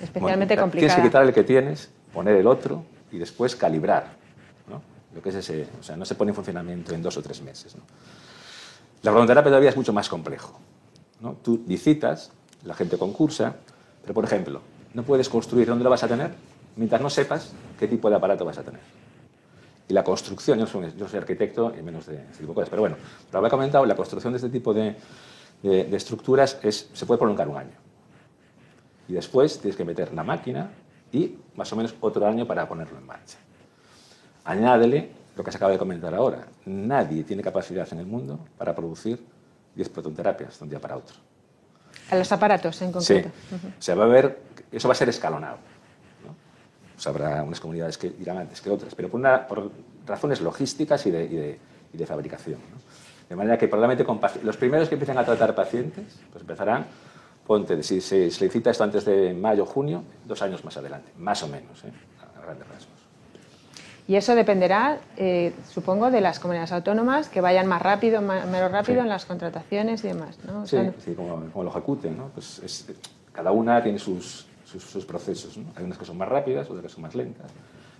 [0.01, 0.95] especialmente complicada.
[0.95, 4.07] Tienes que quitar el que tienes, poner el otro y después calibrar.
[4.67, 4.81] ¿no?
[5.13, 7.43] Lo que es ese, o sea, no se pone en funcionamiento en dos o tres
[7.43, 7.75] meses.
[7.75, 7.83] ¿no?
[9.03, 10.59] La radioterapia todavía es mucho más complejo.
[11.21, 11.33] ¿no?
[11.43, 12.31] Tú licitas,
[12.63, 13.55] la gente concursa,
[14.01, 14.61] pero por ejemplo,
[14.93, 16.31] no puedes construir dónde lo vas a tener
[16.75, 18.81] mientras no sepas qué tipo de aparato vas a tener.
[19.89, 22.97] Y la construcción, yo soy, yo soy arquitecto y menos de de cosas, pero bueno,
[23.31, 24.95] lo había comentado, la construcción de este tipo de,
[25.63, 27.77] estructuras es, se puede prolongar un año.
[29.07, 30.71] Y después tienes que meter la máquina
[31.11, 33.37] y más o menos otro año para ponerlo en marcha.
[34.43, 36.47] Añádele lo que se acaba de comentar ahora.
[36.65, 39.23] Nadie tiene capacidad en el mundo para producir
[39.75, 41.26] 10 protonterapias de un día para otro.
[42.09, 43.29] A los aparatos en concreto.
[43.49, 43.55] Sí.
[43.55, 43.79] Uh -huh.
[43.79, 44.39] O sea, va a haber,
[44.71, 45.57] eso va a ser escalonado.
[46.25, 46.31] ¿no?
[46.31, 49.71] O sea, habrá unas comunidades que irán antes que otras, pero por, una, por
[50.05, 51.59] razones logísticas y de, y de,
[51.93, 52.59] y de fabricación.
[52.71, 52.77] ¿no?
[53.29, 56.85] De manera que probablemente con los primeros que empiecen a tratar pacientes, pues empezarán,
[57.45, 61.47] ponte, si se solicita esto antes de mayo, junio, dos años más adelante, más o
[61.47, 61.91] menos, ¿eh?
[62.37, 62.96] a grandes rasgos.
[64.07, 68.71] Y eso dependerá, eh, supongo, de las comunidades autónomas que vayan más rápido, más, menos
[68.71, 69.03] rápido sí.
[69.03, 70.39] en las contrataciones y demás.
[70.45, 70.65] ¿no?
[70.65, 72.17] sí, o sea, sí como, como, lo ejecuten.
[72.17, 72.29] ¿no?
[72.29, 72.87] Pues es,
[73.33, 75.57] cada una tiene sus, sus, sus procesos.
[75.57, 75.65] ¿no?
[75.75, 77.51] Hay unas que son más rápidas, otras que son más lentas.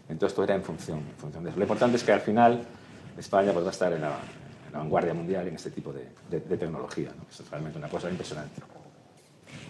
[0.07, 1.59] Entonces, todo era en función, en función de eso.
[1.59, 2.63] Lo importante es que al final
[3.17, 4.07] España pues, va a estar en la,
[4.67, 7.09] en la vanguardia mundial en este tipo de, de, de tecnología.
[7.17, 7.25] ¿no?
[7.29, 8.61] Es realmente una cosa impresionante.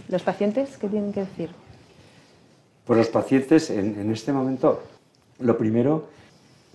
[0.07, 1.49] ¿Los pacientes qué tienen que decir?
[2.85, 4.83] Pues los pacientes en, en este momento,
[5.39, 6.15] lo primero,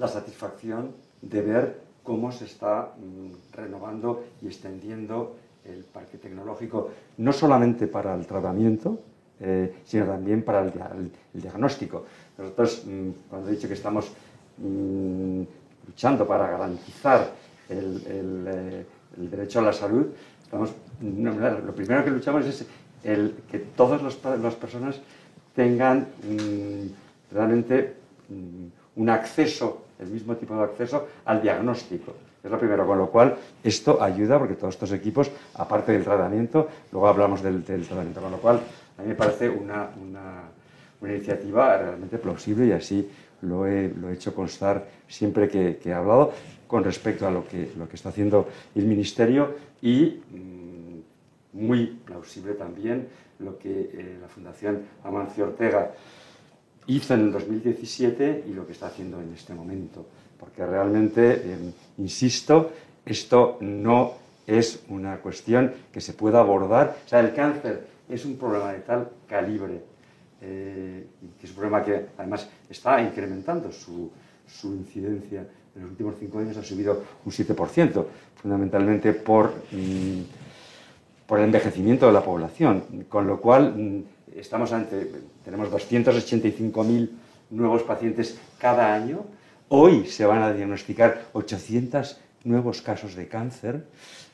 [0.03, 0.91] la satisfacción
[1.23, 8.13] de ver cómo se está mm, renovando y extendiendo el parque tecnológico, no solamente para
[8.17, 8.99] el tratamiento,
[9.39, 12.05] eh, sino también para el, diagnóstico.
[12.37, 14.11] Nosotros, mmm, cuando he dicho que estamos
[14.59, 15.43] mmm,
[15.87, 17.31] luchando para garantizar
[17.69, 18.87] el, eh,
[19.19, 20.07] el, derecho a la salud,
[20.43, 22.67] estamos, lo primero que luchamos es
[23.05, 25.01] el, que todas las personas
[25.55, 26.09] tengan
[27.31, 27.95] realmente
[28.97, 32.15] un acceso el mismo tipo de acceso al diagnóstico.
[32.43, 36.69] Es lo primero, con lo cual esto ayuda porque todos estos equipos, aparte del tratamiento,
[36.91, 38.61] luego hablamos del, tratamiento, con lo cual
[38.99, 40.43] a mí me parece una, una,
[41.01, 43.09] una iniciativa realmente plausible y así
[43.43, 46.33] lo he, lo he hecho constar siempre que, he hablado
[46.67, 51.01] con respecto a lo que, lo que está haciendo el Ministerio y mmm,
[51.53, 55.93] muy plausible también lo que eh, la Fundación Amancio Ortega
[56.87, 60.07] hizo en el 2017 y lo que está haciendo en este momento.
[60.39, 62.73] Porque realmente, eh, insisto,
[63.05, 64.15] esto no
[64.47, 66.97] es una cuestión que se pueda abordar.
[67.05, 69.81] O sea, el cáncer es un problema de tal calibre,
[70.41, 71.07] eh,
[71.39, 74.11] que es un problema que además está incrementando su,
[74.47, 75.47] su, incidencia.
[75.75, 80.21] En los últimos cinco años ha subido un 7%, fundamentalmente por, mm,
[81.27, 84.03] por el envejecimiento de la población, con lo cual mm,
[84.37, 85.11] estamos ante,
[85.45, 87.11] tenemos 285.000
[87.51, 89.25] nuevos pacientes cada año.
[89.69, 93.87] Hoy se van a diagnosticar 800 nuevos casos de cáncer,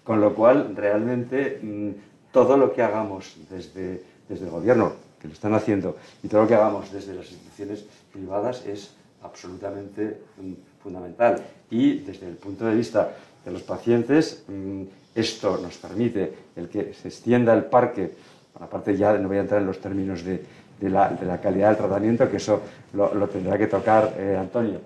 [0.05, 1.90] con lo cual realmente mm,
[2.33, 6.49] todo lo que hagamos desde, desde el gobierno, que lo están haciendo, y todo lo
[6.49, 11.42] que hagamos desde las instituciones privadas es absolutamente mm, fundamental.
[11.71, 13.12] Y desde el punto de vista
[13.44, 14.83] de los pacientes, mm,
[15.14, 18.14] esto nos permite el que se extienda el parque,
[18.61, 20.44] aparte ya no voy a entrar en los términos de,
[20.81, 22.62] de, la, de la, calidad del tratamiento, que eso
[22.93, 24.81] lo, lo tendrá que tocar eh, Antonio,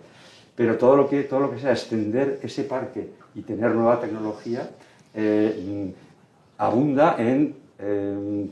[0.55, 4.69] pero todo lo, que, todo lo que sea extender ese parque y tener nueva tecnología
[5.15, 5.93] eh,
[6.59, 8.47] abunda en eh,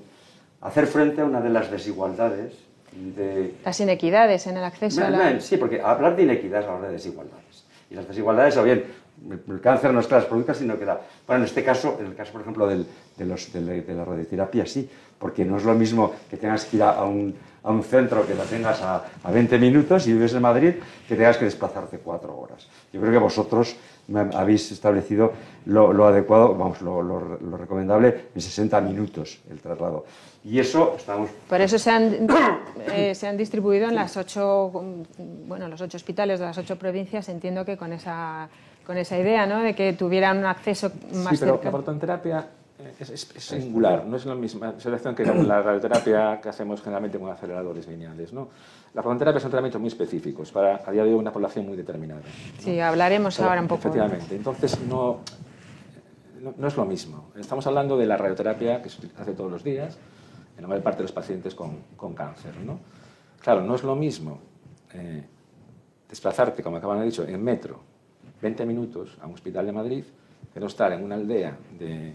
[0.60, 2.54] hacer frente a una de las desigualdades
[2.92, 3.54] de...
[3.64, 5.30] Las inequidades en el acceso no, a la...
[5.32, 7.64] No, sí, porque hablar de inequidad es hablar de desigualdades.
[7.90, 8.84] Y las desigualdades, o bien,
[9.48, 11.00] el cáncer no es que las produzca, sino que la...
[11.26, 13.94] Bueno, en este caso, en el caso, por ejemplo, del, de, los, de, la, de,
[13.94, 14.88] la, radioterapia, sí,
[15.20, 18.34] porque no es lo mismo que tengas que ir a un, a un centro que
[18.34, 20.74] la tengas a, a 20 minutos y vives en Madrid,
[21.06, 22.66] que tengas que desplazarte cuatro horas.
[22.90, 23.76] Yo creo que vosotros
[24.34, 25.32] habéis establecido
[25.66, 30.06] lo, lo adecuado, vamos, lo, lo, lo, recomendable en 60 minutos el traslado.
[30.42, 31.28] Y eso estamos...
[31.48, 32.26] Por eso se han,
[32.92, 34.72] eh, se han distribuido en las ocho,
[35.46, 38.48] bueno, los ocho hospitales de las ocho provincias, entiendo que con esa,
[38.86, 39.60] con esa idea, ¿no?
[39.60, 41.64] De que tuvieran un acceso más Sí, pero cerca.
[41.66, 42.46] la protonterapia
[42.98, 47.18] es, es, es, singular, no es la misma selección que la radioterapia que hacemos generalmente
[47.18, 48.48] con aceleradores lineales, ¿no?
[48.94, 52.20] La protonterapia son tratamientos muy específicos para, a día de hoy, una población muy determinada.
[52.20, 52.62] ¿no?
[52.62, 53.80] Sí, hablaremos Pero, ahora un poco.
[53.80, 54.34] Efectivamente.
[54.34, 55.20] Entonces, no,
[56.40, 57.30] no, no, es lo mismo.
[57.38, 59.96] Estamos hablando de la radioterapia que se hace todos los días
[60.56, 62.80] en la mayor parte de los pacientes con, con cáncer, ¿no?
[63.40, 64.40] Claro, no es lo mismo
[64.92, 65.24] eh,
[66.08, 67.80] desplazarte, como acaban de dicho, en metro,
[68.42, 70.04] 20 minutos a un hospital de Madrid,
[70.52, 72.12] que no estar en una aldea de,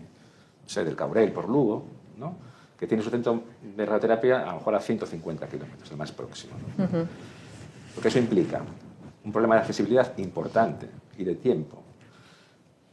[0.66, 1.86] no sé, del Cabrel por Lugo,
[2.18, 2.36] ¿no?
[2.78, 6.56] que tiene su centro de radioterapia a lo mejor a 150 kilómetros, el más próximo.
[6.78, 6.84] ¿no?
[6.84, 7.08] Uh -huh.
[7.94, 8.62] Porque eso implica
[9.24, 11.82] un problema de accesibilidad importante y de tiempo.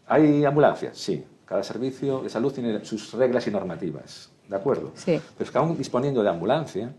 [0.07, 0.97] ¿Hay ambulancias?
[0.99, 1.25] Sí.
[1.45, 4.93] Cada servicio de salud tiene sus reglas y normativas, ¿de acuerdo?
[4.95, 5.21] Sí.
[5.37, 6.93] Pero es que aún disponiendo de ambulancia,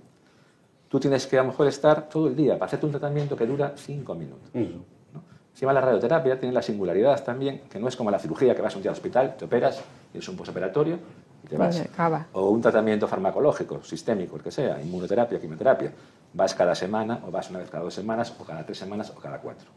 [0.90, 3.46] tú tienes que a lo mejor estar todo el día para hacerte un tratamiento que
[3.48, 4.50] dura cinco minutos.
[4.54, 4.82] Uh -huh.
[5.14, 5.24] ¿no?
[5.52, 8.76] Encima la radioterapia tiene la singularidad también, que no es como la cirugía, que vas
[8.76, 9.82] un día al hospital, te operas,
[10.13, 10.99] tienes un posoperatorio
[11.43, 11.82] y te vas.
[11.82, 12.28] Acaba.
[12.34, 15.91] O un tratamiento farmacológico, sistémico, el que sea, inmunoterapia, quimioterapia.
[16.34, 19.19] Vas cada semana, o vas una vez cada dos semanas, o cada tres semanas, o
[19.19, 19.67] cada cuatro.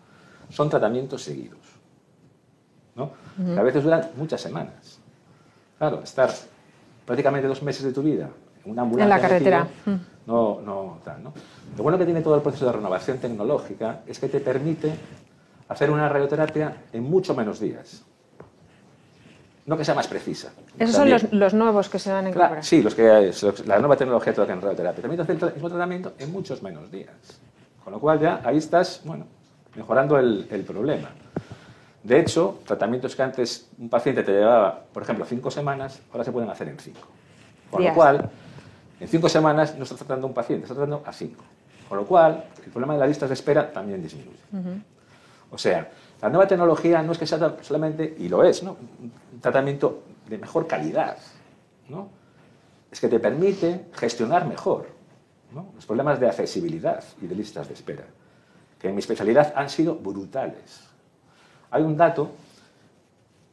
[0.50, 1.58] Son tratamientos seguidos.
[2.94, 3.04] ¿no?
[3.04, 3.08] Uh
[3.42, 3.54] -huh.
[3.54, 4.98] Que a veces duran muchas semanas.
[5.78, 6.30] Claro, estar
[7.06, 8.28] prácticamente dos meses de tu vida
[8.64, 9.04] en una ambulancia.
[9.04, 9.64] En la carretera.
[9.64, 11.32] Metido, no, no, tal, ¿no?
[11.76, 14.92] Lo bueno que tiene todo el proceso de renovación tecnológica es que te permite
[15.68, 18.04] hacer una radioterapia en mucho menos días.
[19.66, 20.52] No que sea más precisa.
[20.78, 21.18] Esos también.
[21.18, 22.64] son los, los, nuevos que se van a incorporar.
[22.64, 25.02] Sí, los que los, la nueva tecnología toda en radioterapia.
[25.02, 27.40] Permite hacer el mismo tratamiento en muchos menos días.
[27.82, 29.26] Con lo cual ya ahí estás, bueno,
[29.74, 31.10] mejorando el, el problema.
[32.02, 36.30] De hecho, tratamientos que antes un paciente te llevaba, por ejemplo, cinco semanas, ahora se
[36.30, 37.08] pueden hacer en cinco.
[37.68, 37.92] Con Días.
[37.92, 38.30] lo cual,
[39.00, 41.42] en cinco semanas no estás tratando a un paciente, estás tratando a cinco.
[41.88, 44.38] Con lo cual, el problema de las listas de espera también disminuye.
[44.52, 44.82] Uh -huh.
[45.50, 45.88] O sea,
[46.22, 48.76] la nueva tecnología no es que sea solamente, y lo es, ¿no?
[49.00, 51.18] un tratamiento de mejor calidad,
[51.88, 52.08] ¿no?
[52.90, 54.88] es que te permite gestionar mejor
[55.52, 55.66] ¿no?
[55.74, 58.04] los problemas de accesibilidad y de listas de espera,
[58.78, 60.88] que en mi especialidad han sido brutales.
[61.70, 62.30] Hay un dato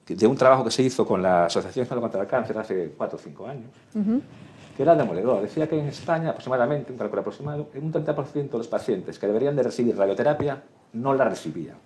[0.07, 3.17] de un trabajo que se hizo con la Asociación Española contra el Cáncer hace cuatro
[3.17, 4.21] o cinco años, uh -huh.
[4.75, 5.41] que era demoledor.
[5.41, 9.55] Decía que en España, aproximadamente, un cálculo aproximado, un 30% de los pacientes que deberían
[9.55, 10.61] de recibir radioterapia
[10.93, 11.77] no la recibían.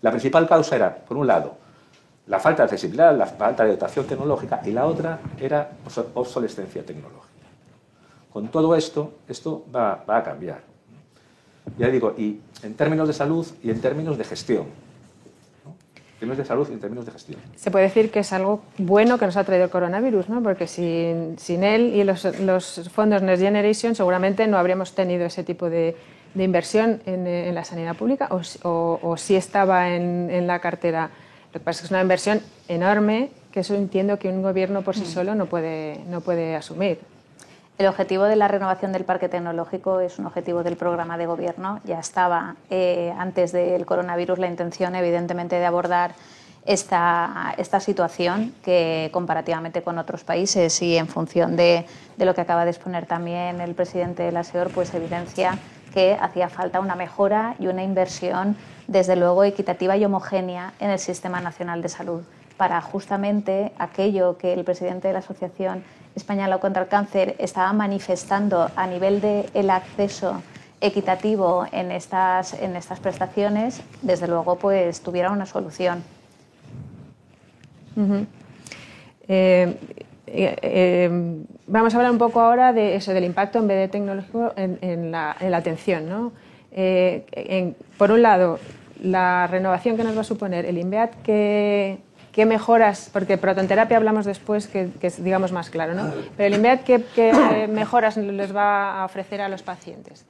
[0.00, 1.56] La principal causa era, por un lado,
[2.28, 5.70] la falta de accesibilidad, la falta de dotación tecnológica, y la otra era
[6.14, 7.28] obsolescencia tecnológica.
[8.32, 10.60] Con todo esto, esto va, a cambiar.
[11.78, 14.66] Ya digo, y en términos de salud y en términos de gestión.
[15.96, 17.40] en términos de salud y en términos de gestión.
[17.56, 20.42] Se puede decir que es algo bueno que nos ha traído el coronavirus, ¿no?
[20.42, 25.44] porque sin, sin él y los, los, fondos Next Generation seguramente no habríamos tenido ese
[25.44, 25.96] tipo de,
[26.34, 30.58] de inversión en, en, la sanidad pública o, o, o sí estaba en, en, la
[30.58, 31.10] cartera.
[31.52, 34.82] Lo que pasa es que es una inversión enorme que eso entiendo que un gobierno
[34.82, 35.06] por sí mm.
[35.06, 37.00] solo no puede, no puede asumir.
[37.78, 41.80] El objetivo de la renovación del parque tecnológico es un objetivo del programa de gobierno.
[41.84, 46.14] Ya estaba eh, antes del coronavirus la intención, evidentemente, de abordar
[46.66, 51.86] esta, esta, situación que comparativamente con otros países y en función de,
[52.16, 55.56] de, lo que acaba de exponer también el presidente de la SEOR, pues evidencia
[55.92, 60.98] que hacía falta una mejora y una inversión, desde luego, equitativa y homogénea en el
[60.98, 62.22] Sistema Nacional de Salud
[62.58, 65.82] para justamente aquello que el presidente de la Asociación
[66.14, 70.42] Española contra el Cáncer estaba manifestando a nivel del el acceso
[70.80, 76.02] equitativo en estas, en estas prestaciones, desde luego pues tuviera una solución.
[80.32, 81.10] Eh,
[81.66, 85.10] vamos a hablar un poco ahora de eso, del impacto en vez de tecnológico en,
[85.10, 86.08] la, en la, atención.
[86.08, 86.32] ¿no?
[86.72, 88.58] Eh, por un lado,
[89.02, 91.12] la renovación que nos va a suponer el INVEAT,
[92.38, 93.10] ¿Qué mejoras?
[93.12, 96.12] Porque protonterapia hablamos después, que, es digamos más claro, ¿no?
[96.36, 100.24] Pero el INVEAD, ¿qué, ¿qué, mejoras les va a ofrecer a los pacientes?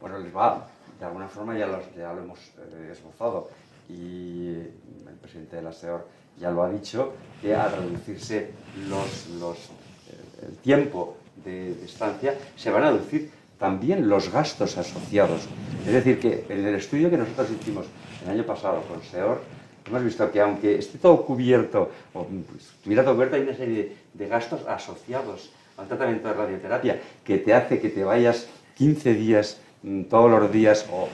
[0.00, 0.66] Bueno, les va,
[0.98, 3.48] de alguna forma ya, ya lo hemos eh, esbozado
[3.88, 6.04] y el presidente de la SEOR
[6.38, 8.50] ya lo ha dicho, que al reducirse
[8.88, 9.56] los, los,
[10.46, 15.48] el tiempo de, de estancia, se van a reducir también los gastos asociados.
[15.86, 17.86] Es decir, que en el estudio que nosotros hicimos
[18.24, 19.40] el año pasado con SEOR,
[19.86, 23.74] hemos visto que aunque esté todo cubierto, o pues, estuviera todo cubierto, hay una serie
[23.74, 29.14] de, de, gastos asociados al tratamiento de radioterapia que te hace que te vayas 15
[29.14, 31.08] días mmm, todos los días o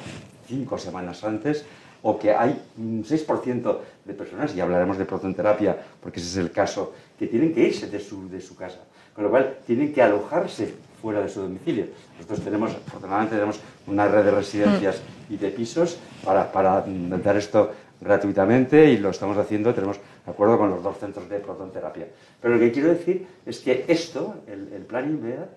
[0.49, 1.65] 5 semanas antes,
[2.03, 6.51] o que hay un 6% de personas, y hablaremos de protonterapia porque ese es el
[6.51, 8.81] caso, que tienen que irse de su, de su casa,
[9.15, 11.87] con lo cual tienen que alojarse fuera de su domicilio.
[12.17, 17.73] Nosotros tenemos, afortunadamente, tenemos una red de residencias y de pisos para, para dar esto
[18.01, 22.07] gratuitamente y lo estamos haciendo, tenemos acuerdo con los dos centros de protonterapia.
[22.41, 25.49] Pero lo que quiero decir es que esto, el, el plan INVEA,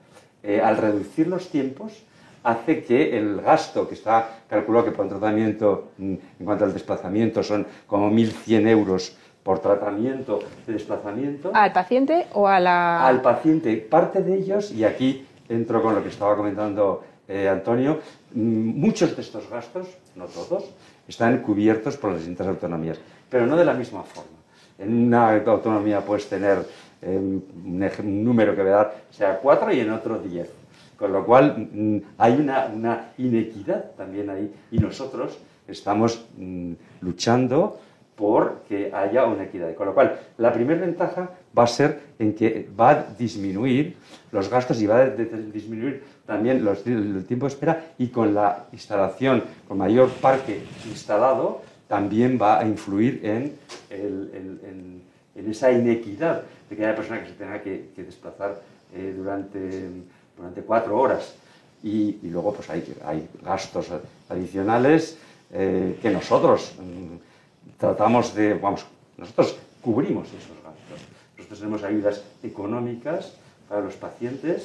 [0.44, 2.04] eh, al reducir los tiempos,
[2.44, 6.74] hace que el gasto que está calculado que por un tratamiento, mm, en cuanto al
[6.74, 11.52] desplazamiento, son como 1.100 euros por tratamiento de desplazamiento.
[11.54, 13.06] ¿Al paciente o a la...?
[13.06, 13.76] Al paciente.
[13.78, 18.00] Parte de ellos, y aquí entro con lo que estaba comentando eh, Antonio,
[18.34, 20.66] mm, muchos de estos gastos, no todos,
[21.08, 24.32] están cubiertos por las distintas autonomías, pero no de la misma forma.
[24.78, 26.66] En una autonomía puedes tener
[27.02, 30.63] eh, un, número que dar sea 4 y en otro 10.
[31.04, 35.38] Con lo cual mmm, hay una, una, inequidad también ahí y nosotros
[35.68, 37.78] estamos mmm, luchando
[38.16, 39.76] por que haya una equidad.
[39.76, 43.98] Con lo cual, la primera ventaja va a ser en que va a disminuir
[44.32, 48.68] los gastos y va a disminuir también los, el tiempo de espera y con la
[48.72, 53.58] instalación, con mayor parque instalado, también va a influir en,
[53.90, 58.62] en, esa inequidad de que haya persona que se tenga que, que desplazar
[58.96, 59.90] eh, durante,
[60.38, 61.36] durante cuatro horas.
[61.84, 63.88] Y, luego pues hay, hay gastos
[64.30, 65.18] adicionales
[65.52, 68.86] eh, que nosotros mm, tratamos de, vamos,
[69.18, 71.08] nosotros cubrimos esos gastos.
[71.38, 73.34] Nosotros tenemos ayudas económicas
[73.68, 74.64] para los pacientes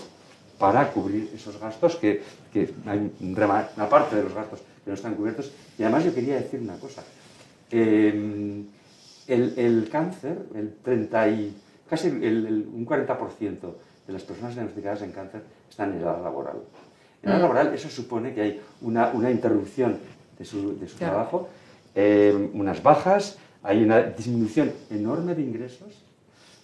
[0.59, 5.14] para cubrir esos gastos, que, que hay una parte de los gastos que no están
[5.14, 5.52] cubiertos.
[5.78, 7.02] Y además yo quería decir una cosa.
[7.70, 8.64] Eh,
[9.28, 11.57] el, el, cáncer, el 30 y,
[11.88, 13.59] casi el, el, un 40%
[14.07, 16.57] de las personas diagnosticadas en cáncer están en edad laboral.
[17.22, 17.42] En edad mm.
[17.42, 19.98] laboral eso supone que hay una, una interrupción
[20.38, 21.14] de su, de su claro.
[21.14, 21.48] trabajo,
[21.94, 26.04] eh, unas bajas, hay una disminución enorme de ingresos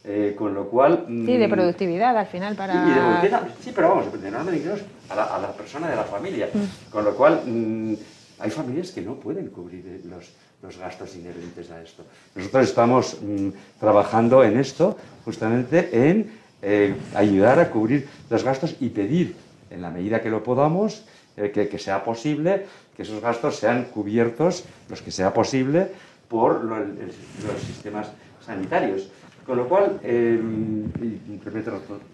[0.04, 1.06] eh, con lo cual...
[1.08, 2.74] Sí, de mm, productividad al final para...
[2.74, 5.96] Y de productividad, sí, pero vamos, de enorme ingresos a la, a la persona de
[5.96, 6.50] la familia.
[6.52, 6.90] Mm.
[6.92, 7.94] Con lo cual, mmm,
[8.38, 10.30] hay familias que no pueden cubrir eh, los,
[10.62, 12.04] los gastos inherentes a esto.
[12.34, 13.48] Nosotros estamos mmm,
[13.80, 16.30] trabajando en esto, justamente en
[16.64, 19.36] eh, ayudar a cubrir los gastos y pedir,
[19.70, 21.04] en la medida que lo podamos,
[21.36, 22.64] eh, que, que, sea posible,
[22.96, 25.88] que esos gastos sean cubiertos, los que sea posible,
[26.26, 27.12] por lo, el,
[27.46, 28.08] los sistemas
[28.40, 29.10] sanitarios.
[29.46, 31.60] Con lo cual, eh, me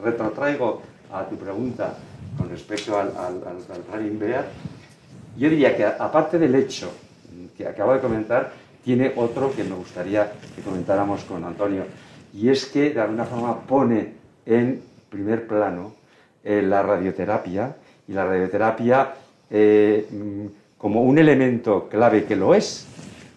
[0.05, 0.83] retrotraigo
[1.13, 1.97] a tu pregunta
[2.37, 4.45] con respecto al, al, al, al.
[5.39, 6.91] Yo diría que, aparte del hecho
[7.57, 11.85] que acabo de comentar, tiene otro que me gustaría que comentáramos con Antonio,
[12.35, 14.20] y es que de alguna forma pone
[14.51, 15.95] en primer plano
[16.45, 17.77] eh, la radioterapia,
[18.09, 19.15] y la radioterapia
[19.49, 20.07] eh,
[20.77, 22.87] como un elemento clave que lo es,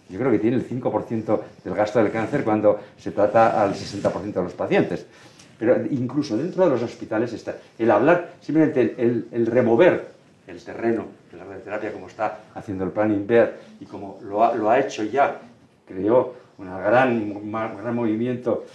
[0.09, 4.33] yo creo que tiene el 5% del gasto del cáncer cuando se trata al 60%
[4.33, 5.05] de los pacientes.
[5.59, 10.07] Pero incluso dentro de los hospitales está el hablar, simplemente el, remover
[10.47, 14.79] el terreno de la radioterapia como está haciendo el plan INVER y como lo ha,
[14.79, 15.39] hecho ya,
[15.87, 18.65] creó un gran, gran movimiento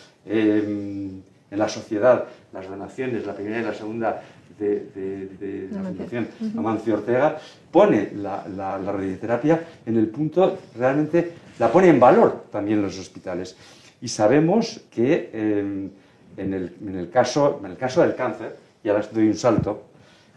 [1.51, 4.23] en la sociedad, las donaciones, la primera y la segunda
[4.59, 7.39] de, la Fundación Amancio Ortega,
[7.71, 13.57] pone la, radioterapia en el punto, realmente la pone en valor también en los hospitales.
[14.01, 15.91] Y sabemos que em,
[16.37, 19.85] en, el, caso, en el caso del cáncer, y ahora doy un salto,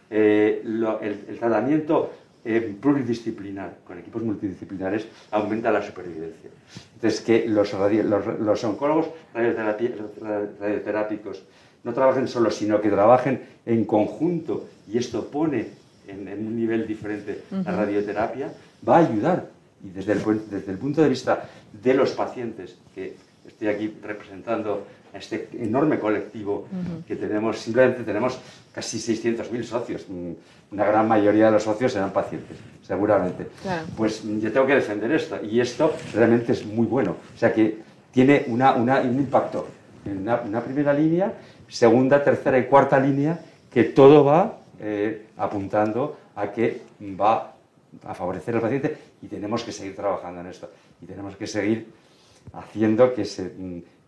[0.10, 2.12] eh, el, tratamiento
[2.44, 6.50] eh, pluridisciplinar, con equipos multidisciplinares, aumenta la supervivencia.
[6.96, 11.44] Entonces, que los, los, oncólogos radioterápicos
[11.84, 15.68] no trabajen solos, sino que trabajen en conjunto, y esto pone
[16.08, 18.52] en, un nivel diferente la radioterapia,
[18.88, 19.50] va a ayudar.
[19.84, 23.16] Y desde el, desde el punto de vista de los pacientes, que
[23.48, 26.68] estoy aquí representando a este enorme colectivo
[27.08, 28.40] que tenemos, simplemente tenemos
[28.74, 30.32] casi 600.000 socios, mm,
[30.72, 33.48] una gran mayoría de los socios serán pacientes, seguramente.
[33.98, 37.18] Pues yo tengo que defender esto, y esto realmente es muy bueno.
[37.36, 37.80] O sea que
[38.12, 39.68] tiene una, un impacto
[40.06, 41.34] en una primera línea
[41.72, 43.40] segunda, tercera y cuarta línea,
[43.72, 46.82] que todo va eh, apuntando a que
[47.20, 47.54] va
[48.06, 50.70] a favorecer al paciente y tenemos que seguir trabajando en esto.
[51.02, 51.88] Y tenemos que seguir
[52.54, 53.24] haciendo que,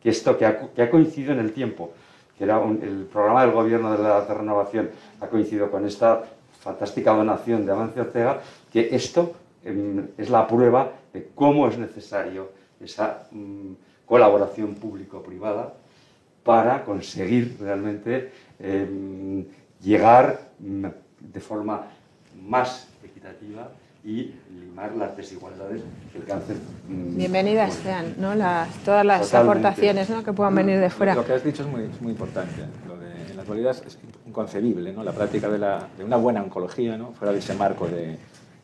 [0.10, 1.93] esto que ha, coincidido en el tiempo,
[2.38, 4.89] que era el programa del gobierno de la renovación,
[5.22, 6.24] ha coincidido con esta
[6.60, 8.41] fantástica donación de Avance Ortega,
[8.72, 9.34] que esto
[9.64, 12.49] em, es la prueba de cómo es necesario
[12.80, 13.74] esa mm,
[14.06, 15.74] colaboración público-privada
[16.43, 19.45] para conseguir realmente em,
[19.82, 20.86] llegar mm,
[21.20, 21.88] de forma
[22.41, 23.70] más equitativa
[24.04, 25.82] y limar las desigualdades
[26.12, 26.58] que el cáncer.
[26.89, 28.36] Mm, Bienvenidas sean ¿no?
[28.36, 30.24] las, todas las aportaciones ¿no?
[30.24, 31.16] que puedan venir de fuera.
[31.16, 32.66] Lo que has dicho es muy, muy importante.
[32.86, 33.97] Lo de, en la actualidad es
[34.28, 35.04] inconcebible ¿no?
[35.04, 37.14] la práctica de, la, de, una buena oncología ¿no?
[37.14, 38.18] fuera de ese marco de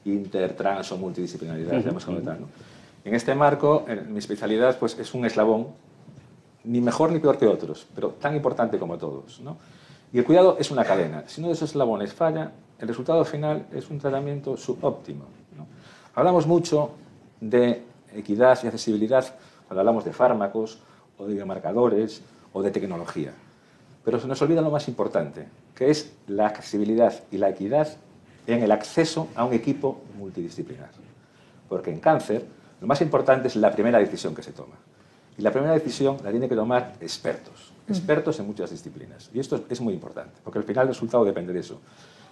[0.05, 1.85] inter, trans o multidisciplinaridad.
[3.05, 5.67] En este marco, en mi especialidad pues, es un eslabón
[6.65, 9.39] ni mejor ni peor que otros, pero tan importante como todos.
[9.39, 9.57] ¿no?
[10.11, 11.23] Y el cuidado es una cadena.
[11.27, 15.25] Si uno de esos eslabones falla, el resultado final es un tratamiento subóptimo.
[15.57, 15.67] ¿no?
[16.15, 16.91] Hablamos mucho
[17.41, 19.25] de equidad y accesibilidad
[19.67, 20.79] cuando hablamos de fármacos
[21.17, 22.21] o de biomarcadores
[22.53, 23.33] o de tecnología.
[24.03, 27.87] Pero se nos olvida lo más importante, que es la accesibilidad y la equidad
[28.47, 30.89] en el acceso a un equipo multidisciplinar.
[31.67, 32.45] Porque en cáncer
[32.81, 34.75] lo más importante es la primera decisión que se toma.
[35.37, 39.29] Y la primera decisión la tienen que tomar expertos, expertos en muchas disciplinas.
[39.33, 41.79] Y esto es muy importante, porque al final el resultado depende de eso.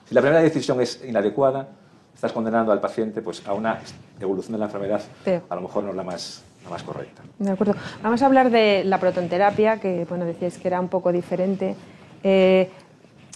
[0.08, 1.68] Si la primera decisión es inadecuada,
[2.14, 3.80] estás condenando al paciente pues, a una
[4.20, 5.02] evolución de la enfermedad,
[5.50, 7.22] a lo mejor no es la más, la más correcta.
[7.38, 7.76] De acuerdo.
[8.02, 11.76] Vamos a hablar de la protonterapia, que bueno, decíais que era un poco diferente.
[12.24, 12.70] Eh,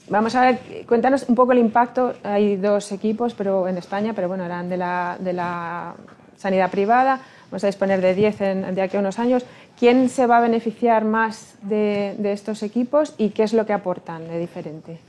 [0.10, 2.14] vamos a ver, cuéntanos un poco el impacto.
[2.24, 5.94] Hay dos equipos pero en España, pero bueno, eran de la, de la
[6.38, 7.22] sanidad privada.
[7.52, 9.44] Vamos a disponer de 10 en, de aquí a unos años.
[9.78, 14.28] ¿Quién se va a beneficiar más de, estos equipos y qué es lo que aportan
[14.28, 15.00] de diferente?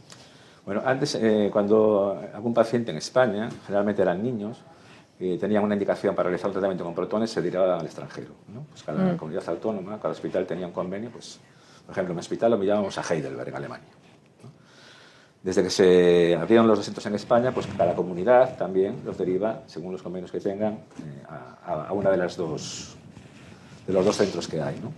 [0.65, 4.63] Bueno, antes, eh, cuando algún paciente en España, generalmente eran niños,
[5.19, 8.31] eh, tenían una indicación para realizar un tratamiento con protones, se dirigía al extranjero.
[8.49, 8.65] ¿no?
[8.71, 9.17] Pues cada mm.
[9.17, 11.11] comunidad autónoma, cada hospital tenía un convenio.
[11.11, 11.41] Pues,
[11.85, 13.89] por ejemplo, en mi hospital lo mirábamos a Heidelberg, en Alemania.
[15.43, 19.91] Desde que se abrieron los centros en España, pues cada comunidad también los deriva, según
[19.91, 22.97] los convenios que tengan, eh, a, a, una de las dos
[23.87, 24.79] de los dos centros que hay.
[24.81, 24.93] ¿no?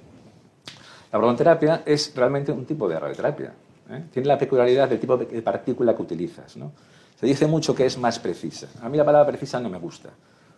[1.12, 3.55] La protonterapia es realmente un tipo de radioterapia.
[3.91, 4.05] ¿Eh?
[4.12, 6.57] Tiene la peculiaridad del tipo de partícula que utilizas.
[6.57, 6.72] ¿no?
[7.18, 8.66] Se dice mucho que es más precisa.
[8.82, 10.11] A mí la palabra precisa no me gusta,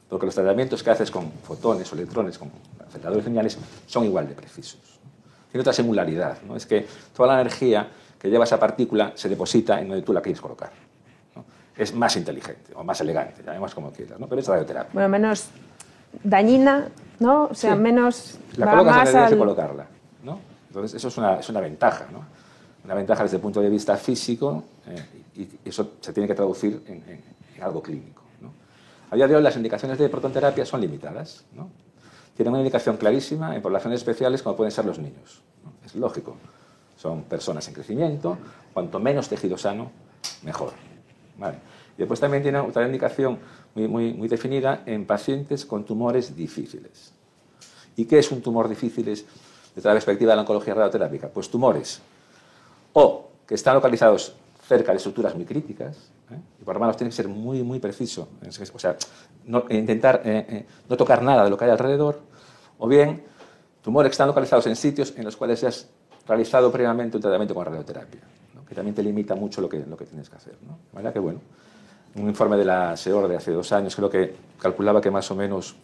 [0.09, 2.51] porque los tratamientos que haces con fotones o electrones, con
[2.87, 4.81] aceleradores lineales, son igual de precisos.
[5.51, 6.57] Tiene otra singularidad, ¿no?
[6.57, 10.21] es que toda la energía que lleva esa partícula se deposita en donde tú la
[10.21, 10.71] quieres colocar.
[11.77, 14.27] Es más inteligente o más elegante, llamemos como quieras, ¿no?
[14.27, 14.91] pero es radioterapia.
[14.95, 15.51] Bueno, menos
[16.25, 16.89] dañina,
[17.21, 17.49] ¿no?
[17.51, 18.39] O sea, menos...
[18.57, 19.39] La colocas donde al...
[19.39, 19.87] colocarla,
[20.23, 20.41] ¿no?
[20.69, 22.25] Entonces, eso es una, es una ventaja, ¿no?
[22.87, 26.85] Una ventaja desde el punto de vista físico eh, y eso se tiene que traducir
[26.87, 28.53] en, en, algo clínico, ¿no?
[29.11, 31.69] A día de hoy las indicaciones de protonterapia son limitadas, ¿no?
[32.37, 35.43] Tienen una indicación clarísima en poblaciones especiales como pueden ser los niños.
[35.85, 36.37] Es lógico.
[36.97, 38.39] Son personas en crecimiento,
[38.73, 39.91] cuanto menos tejido sano,
[40.45, 40.73] mejor.
[41.39, 41.57] ¿Vale?
[41.97, 43.41] Y después también tiene otra indicación
[43.75, 47.13] muy, muy, definida en pacientes con tumores difíciles.
[47.97, 49.27] ¿Y qué es un tumor difícil desde
[49.89, 51.29] la perspectiva de la oncología radioterápica?
[51.29, 52.01] Pues tumores
[52.99, 54.35] o que están localizados
[54.67, 55.99] cerca de estructuras muy críticas,
[56.31, 56.41] ¿eh?
[56.61, 58.27] Y por hermanos tiene que ser muy, muy preciso.
[58.75, 58.97] O sea,
[59.69, 60.23] intentar
[60.89, 62.21] no tocar nada de lo que hay alrededor,
[62.79, 63.23] o bien
[63.83, 65.87] tumores que están localizados en sitios en los cuales ya has
[66.27, 68.23] realizado previamente un tratamiento con radioterapia,
[68.67, 70.57] que también te limita mucho lo que, lo que tienes que hacer.
[70.67, 70.79] ¿no?
[70.95, 71.13] ¿Vale?
[71.13, 71.41] Que bueno,
[72.17, 75.35] un informe de la SEOR de hace dos años creo que calculaba que más o
[75.35, 75.77] menos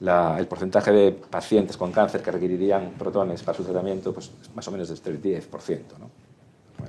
[0.00, 4.72] el porcentaje de pacientes con cáncer que requerirían protones para su tratamiento, pues más o
[4.72, 5.80] menos del 10%.
[5.98, 6.19] ¿no?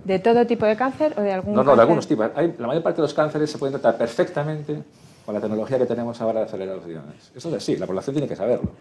[0.04, 2.30] ¿De todo tipo de cáncer o de algún No, no, de algunos tipos.
[2.36, 4.84] la mayor parte de los cánceres se pueden tratar perfectamente
[5.26, 7.32] con la tecnología que tenemos ahora de acelerar los iones.
[7.36, 8.72] Eso es así, la población tiene que saberlo.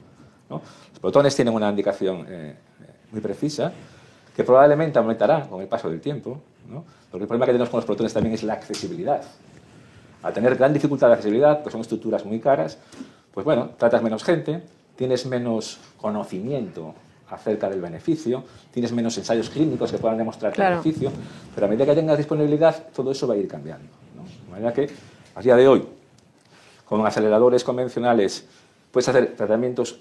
[0.49, 0.63] ¿no?
[0.91, 3.73] Los protones tienen una indicación eh, eh, muy precisa
[4.35, 6.85] que probablemente aumentará con el paso del tiempo, ¿no?
[7.11, 9.23] porque el problema que tenemos con los protones también es la accesibilidad.
[10.23, 12.79] Al tener gran dificultad de accesibilidad, pues son estructuras muy caras,
[13.33, 14.63] pues bueno, tratas menos gente,
[14.97, 16.95] tienes menos conocimiento
[17.31, 21.11] acerca del beneficio, tienes menos ensayos clínicos que puedan demostrar el beneficio,
[21.55, 23.89] pero a medida que tengas disponibilidad, todo eso va a ir cambiando.
[24.47, 24.91] De manera que,
[25.35, 25.87] a día de hoy,
[26.85, 28.47] con aceleradores convencionales,
[28.91, 30.01] puedes hacer tratamientos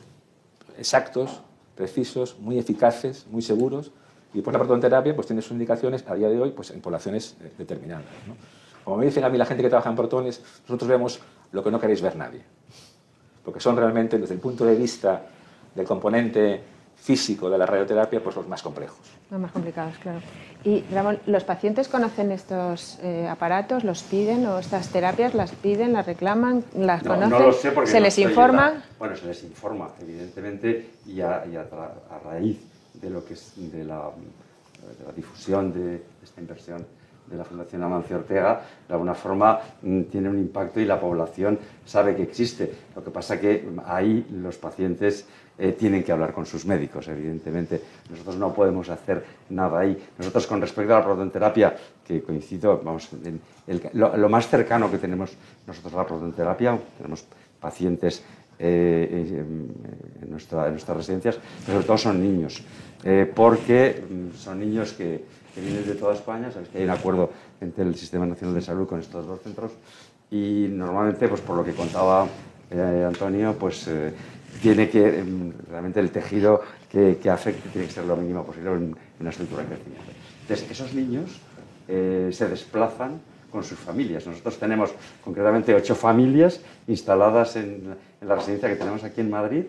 [0.78, 1.42] exactos,
[1.76, 3.92] precisos, muy eficaces, muy seguros,
[4.34, 7.52] y por la protonterapia pues tienes indicaciones a día de hoy pues, en poblaciones eh,
[7.58, 8.06] determinadas.
[8.84, 11.20] Como me dicen a mí la gente que trabaja en protones, nosotros vemos
[11.52, 12.42] lo que no queréis ver nadie.
[13.44, 15.26] Porque son realmente, desde el punto de vista
[15.76, 16.62] del componente
[17.02, 19.00] físico de la radioterapia, pues los más complejos.
[19.32, 20.20] Los más complicados, claro.
[20.64, 25.94] Y Ramón, ¿los pacientes conocen estos eh, aparatos, los piden o estas terapias las piden,
[25.94, 27.30] las reclaman, las conocen?
[27.30, 28.84] No lo sé porque ¿Se les informa?
[28.98, 31.44] Bueno, se les informa, evidentemente, y a,
[32.24, 32.60] raíz
[32.94, 34.12] de lo que es de la,
[34.98, 36.86] de la difusión de esta inversión
[37.30, 41.60] de la Fundación Amancio Ortega, de alguna forma mm, tiene un impacto y la población
[41.86, 42.74] sabe que existe.
[42.96, 45.28] Lo que pasa que ahí los pacientes
[45.60, 47.82] eh, tienen que hablar con sus médicos, evidentemente.
[48.10, 49.98] Nosotros no podemos hacer nada ahí.
[50.18, 53.10] Nosotros con respecto a la protonterapia, que coincido, vamos,
[53.94, 55.32] lo, más cercano que tenemos
[55.68, 57.26] nosotros a la protonterapia, tenemos
[57.60, 58.24] pacientes
[58.58, 62.64] eh, en, nuestras residencias, pero sobre todo son niños,
[63.04, 66.92] eh, porque mm, son niños que que vienen de toda España, sabes que hay un
[66.92, 67.32] acuerdo
[67.62, 69.72] entre el Sistema Nacional de Salud con estos dos centros
[70.32, 72.28] y normalmente, pues por lo que contaba
[72.70, 74.14] eh, Antonio, pues eh,
[74.62, 78.72] tiene que, em, realmente el tejido que, que, afecte tiene que ser lo mínimo posible
[78.72, 80.12] en, una estructura crecimiento.
[80.42, 81.40] Entonces, esos niños
[81.88, 83.20] eh, se desplazan
[83.52, 84.26] con sus familias.
[84.28, 84.94] Nosotros tenemos
[85.24, 89.64] concretamente ocho familias instaladas en, la residencia que tenemos aquí en Madrid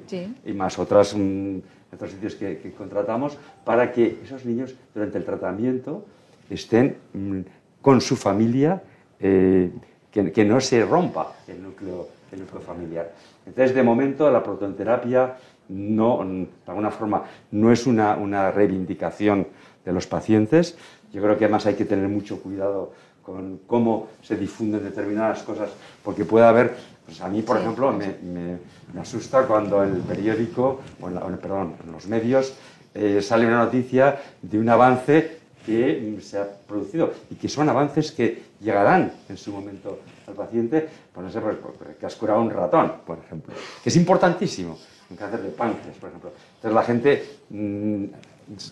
[0.44, 1.14] y más otras...
[1.16, 1.58] Mm,
[1.92, 6.04] otros sitios que, contratamos, para que esos niños durante el tratamiento
[6.48, 7.40] estén mm,
[7.80, 8.82] con su familia,
[9.18, 9.70] eh,
[10.10, 13.12] que, no se rompa el núcleo, el núcleo familiar.
[13.46, 15.36] Entonces, de momento, la protonterapia
[15.68, 19.46] no, de alguna forma, no es una, una reivindicación
[19.84, 20.76] de los pacientes.
[21.12, 25.70] Yo creo que además hay que tener mucho cuidado con cómo se difunden determinadas cosas,
[26.02, 26.74] porque puede haber
[27.10, 28.58] pues a mí, por ejemplo, me,
[29.00, 32.54] asusta cuando en el periódico, o en, perdón, en los medios,
[32.94, 38.12] eh, sale una noticia de un avance que se ha producido y que son avances
[38.12, 39.98] que llegarán en su momento
[40.30, 41.56] al paciente, por no sé, pues,
[41.98, 44.78] que has curado un ratón, por ejemplo, que es importantísimo,
[45.10, 46.30] un cáncer de páncreas, por ejemplo.
[46.56, 48.04] Entonces la gente mm,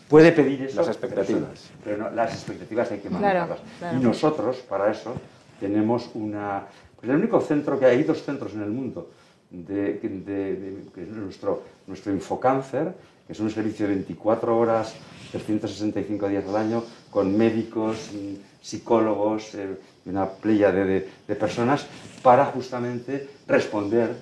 [0.09, 3.61] puede pedir eso, las expectativas, pero, las expectativas hay que manejarlas.
[3.95, 5.15] Y nosotros, para eso,
[5.61, 6.67] tenemos una
[6.99, 9.11] pues el único centro que hay, dos centros en el mundo,
[9.51, 12.93] de, que es nuestro, nuestro Infocáncer,
[13.27, 14.95] que es un servicio de 24 horas,
[15.31, 18.11] 365 días al año, con médicos,
[18.61, 19.79] psicólogos, eh,
[20.11, 21.07] una playa de,
[21.39, 21.87] personas,
[22.23, 24.17] para justamente responder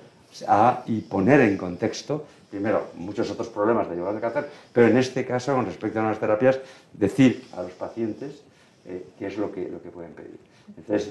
[0.47, 4.97] a, y poner en contexto, primero, muchos otros problemas de llevar el cáncer, pero en
[4.97, 6.59] este caso, con respecto a las terapias,
[6.93, 8.43] decir a los pacientes
[8.87, 10.39] eh, qué es lo que, lo que pueden pedir.
[10.77, 11.11] Entonces,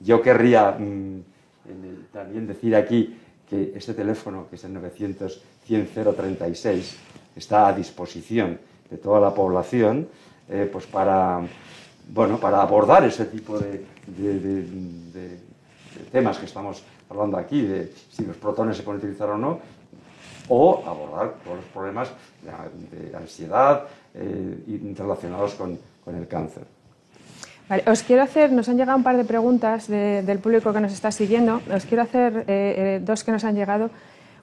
[0.00, 1.22] yo querría mm,
[2.12, 5.88] también decir aquí que este teléfono, que es el 900 100
[7.36, 8.58] está a disposición
[8.90, 10.08] de toda la población
[10.48, 11.40] eh, pues para,
[12.08, 13.84] bueno, para abordar ese tipo de,
[16.10, 19.60] temas que estamos hablando aquí, de si los protones se pueden utilizar o no,
[20.48, 22.10] o abordar todos los problemas
[22.42, 23.84] de, ansiedad
[24.14, 25.78] eh, relacionados con
[26.16, 26.64] el cáncer
[27.86, 31.10] os quiero hacer, nos han llegado un par de preguntas del público que nos está
[31.10, 31.62] siguiendo.
[31.74, 33.90] Os quiero hacer eh, eh, dos que nos han llegado.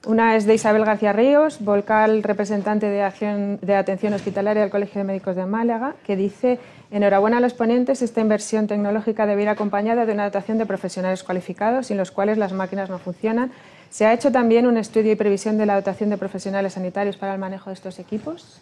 [0.04, 4.98] Una es de Isabel García Ríos, vocal representante de, acción, de atención hospitalaria del Colegio
[5.00, 6.58] de Médicos de Málaga, que dice,
[6.92, 11.24] enhorabuena a los ponentes, esta inversión tecnológica debe ir acompañada de una dotación de profesionales
[11.24, 13.50] cualificados sin los cuales las máquinas no funcionan.
[13.90, 17.34] ¿Se ha hecho también un estudio y previsión de la dotación de profesionales sanitarios para
[17.34, 18.60] el manejo de estos equipos?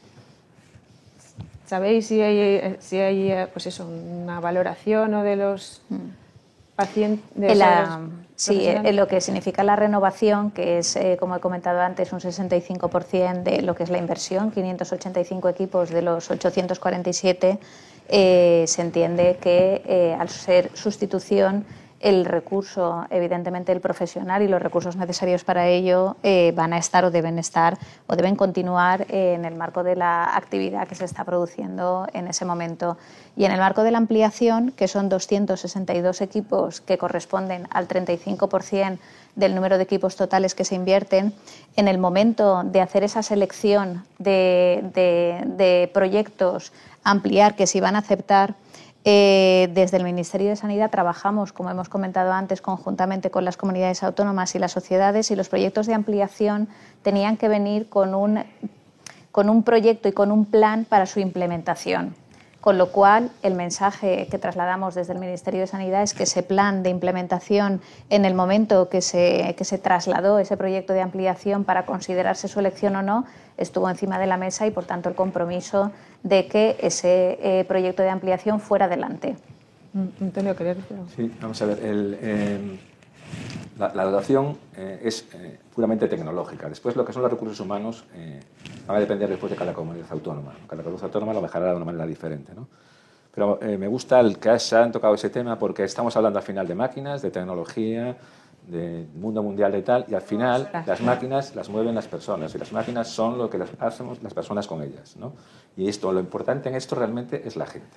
[1.66, 5.82] ¿Sabéis si hay, si hay pues eso, una valoración o de los...?
[6.80, 7.58] pacientes.
[8.36, 12.20] Sí, en lo que significa la renovación, que es, eh, como he comentado antes, un
[12.20, 17.58] 65% de lo que es la inversión, 585 equipos de los 847,
[18.12, 21.64] eh, se entiende que eh, al ser sustitución
[22.00, 27.04] el recurso, evidentemente el profesional y los recursos necesarios para ello eh, van a estar
[27.04, 31.24] o deben estar o deben continuar en el marco de la actividad que se está
[31.24, 32.96] produciendo en ese momento.
[33.36, 38.98] Y en el marco de la ampliación, que son 262 equipos que corresponden al 35%
[39.36, 41.34] del número de equipos totales que se invierten,
[41.76, 44.82] en el momento de hacer esa selección de,
[45.44, 46.72] de proyectos,
[47.04, 48.54] ampliar que se iban a aceptar,
[49.04, 54.02] eh, desde el Ministerio de Sanidad trabajamos, como hemos comentado antes, conjuntamente con las comunidades
[54.02, 56.68] autónomas y las sociedades y los proyectos de ampliación
[57.02, 58.44] tenían que venir con un,
[59.32, 62.14] con un proyecto y con un plan para su implementación.
[62.60, 66.42] Con lo cual, el mensaje que trasladamos desde el Ministerio de Sanidad es que ese
[66.42, 67.80] plan de implementación,
[68.10, 72.60] en el momento que se, que se trasladó ese proyecto de ampliación para considerarse su
[72.60, 73.24] elección o no,
[73.56, 75.90] estuvo encima de la mesa y, por tanto, el compromiso
[76.22, 79.36] de que ese eh, proyecto de ampliación fuera adelante.
[79.94, 80.76] Mm, Antonio, ¿querías
[81.16, 81.78] Sí, vamos a ver.
[81.82, 82.78] Em,
[83.78, 86.68] la, la, dotación eh, es eh, puramente tecnológica.
[86.68, 88.04] Después, lo que son los recursos humanos
[88.88, 90.54] va a depender después de cada comunidad autónoma.
[90.66, 92.52] Cada comunidad autónoma lo manejará de una manera diferente.
[92.54, 92.68] ¿no?
[93.32, 96.66] Pero me gusta el que se han tocado ese tema porque estamos hablando al final
[96.66, 98.16] de máquinas, de tecnología,
[98.66, 102.58] del mundo mundial de tal, y al final las máquinas las mueven las personas, y
[102.58, 105.16] las máquinas son lo que las hacemos las personas con ellas.
[105.16, 105.32] ¿no?
[105.76, 107.96] Y esto, lo importante en esto realmente es la gente.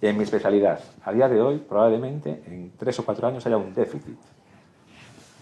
[0.00, 3.72] En mi especialidad, a día de hoy, probablemente en tres o cuatro años haya un
[3.72, 4.18] déficit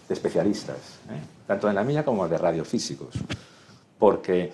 [0.07, 1.19] de especialistas, ¿eh?
[1.47, 3.15] tanto en la mía como de radiofísicos,
[3.97, 4.51] porque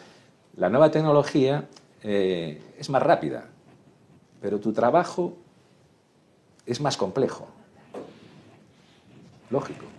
[0.58, 1.68] la nueva tecnología
[2.04, 3.46] eh, es más rápida,
[4.42, 5.38] pero tu trabajo
[6.66, 7.48] es más complejo.
[9.50, 9.90] Lógico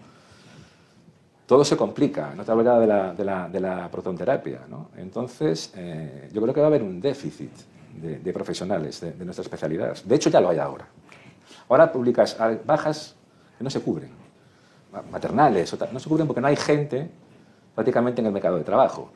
[1.51, 2.32] todo se complica.
[2.36, 4.61] No te hablaba de la, de la, de la protonterapia.
[4.68, 4.90] ¿no?
[4.96, 7.51] Entonces, eh, yo creo que va a haber un déficit
[8.01, 10.01] de, profesionales de, nuestra especialidad.
[10.05, 10.86] De hecho, ya lo hay ahora.
[11.68, 13.16] Ahora publicas bajas
[13.59, 14.11] que no se cubren,
[15.11, 17.09] maternales, no se cubren porque no hay gente
[17.74, 19.11] prácticamente en el mercado de trabajo.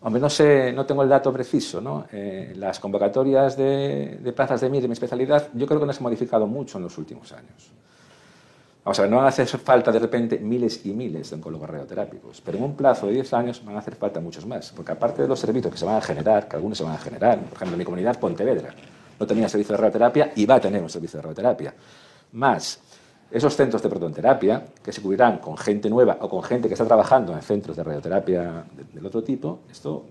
[0.00, 2.06] Hombre, no sé, no tengo el dato preciso, ¿no?
[2.12, 5.92] Eh, las convocatorias de, de plazas de mi, de mi especialidad, yo creo que no
[5.92, 7.72] se han modificado mucho en los últimos años.
[8.84, 11.68] Vamos a ver, no van a hacer falta de repente miles y miles de oncólogos
[11.68, 14.92] radioterápicos, pero en un plazo de 10 años van a hacer falta muchos más, porque
[14.92, 17.38] aparte de los servicios que se van a generar, que algunos se van a generar,
[17.38, 18.72] por ejemplo, en mi comunidad Pontevedra
[19.20, 21.74] no tenía servicio de radioterapia y va a tener un servicio de radioterapia,
[22.32, 22.80] más
[23.30, 26.86] esos centros de protonterapia que se cubrirán con gente nueva o con gente que está
[26.86, 30.04] trabajando en centros de radioterapia del otro tipo, esto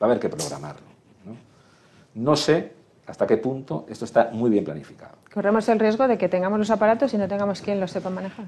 [0.00, 0.86] va a haber que programarlo.
[1.24, 1.36] No,
[2.14, 2.72] no sé
[3.06, 5.16] hasta qué punto esto está muy bien planificado.
[5.32, 8.46] Corremos el riesgo de que tengamos los aparatos y no tengamos quien los sepa manejar.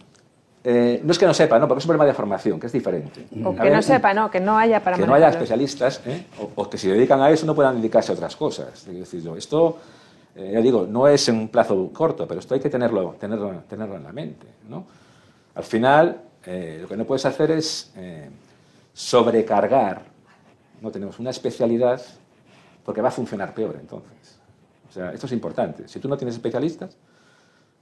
[0.65, 2.73] Eh, no es que no sepa, no, porque es un problema de formación, que es
[2.73, 3.27] diferente.
[3.45, 6.27] O que no sepa, no, que no haya para Que no haya especialistas, ¿eh?
[6.57, 8.87] o, que si dedican a eso no puedan dedicarse a otras cosas.
[8.87, 9.79] Es decir, esto,
[10.39, 13.63] eh, ya digo, no es en un plazo corto, pero esto hay que tenerlo, tenerlo,
[13.69, 14.47] tenerlo en la mente.
[14.69, 14.87] ¿no?
[15.55, 17.93] Al final, lo que no puedes hacer es
[18.95, 20.03] sobrecargar.
[20.81, 22.01] No tenemos una especialidad
[22.85, 24.39] porque va a funcionar peor entonces.
[24.89, 25.87] O sea, esto es importante.
[25.89, 26.97] Si tú no tienes especialistas,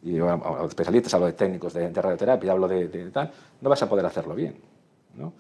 [0.03, 0.19] y
[0.67, 3.31] especialistas hablo de técnicos de, radioterapia, hablo de, tal,
[3.61, 4.57] no vas a poder hacerlo bien.
[5.15, 5.33] ¿no?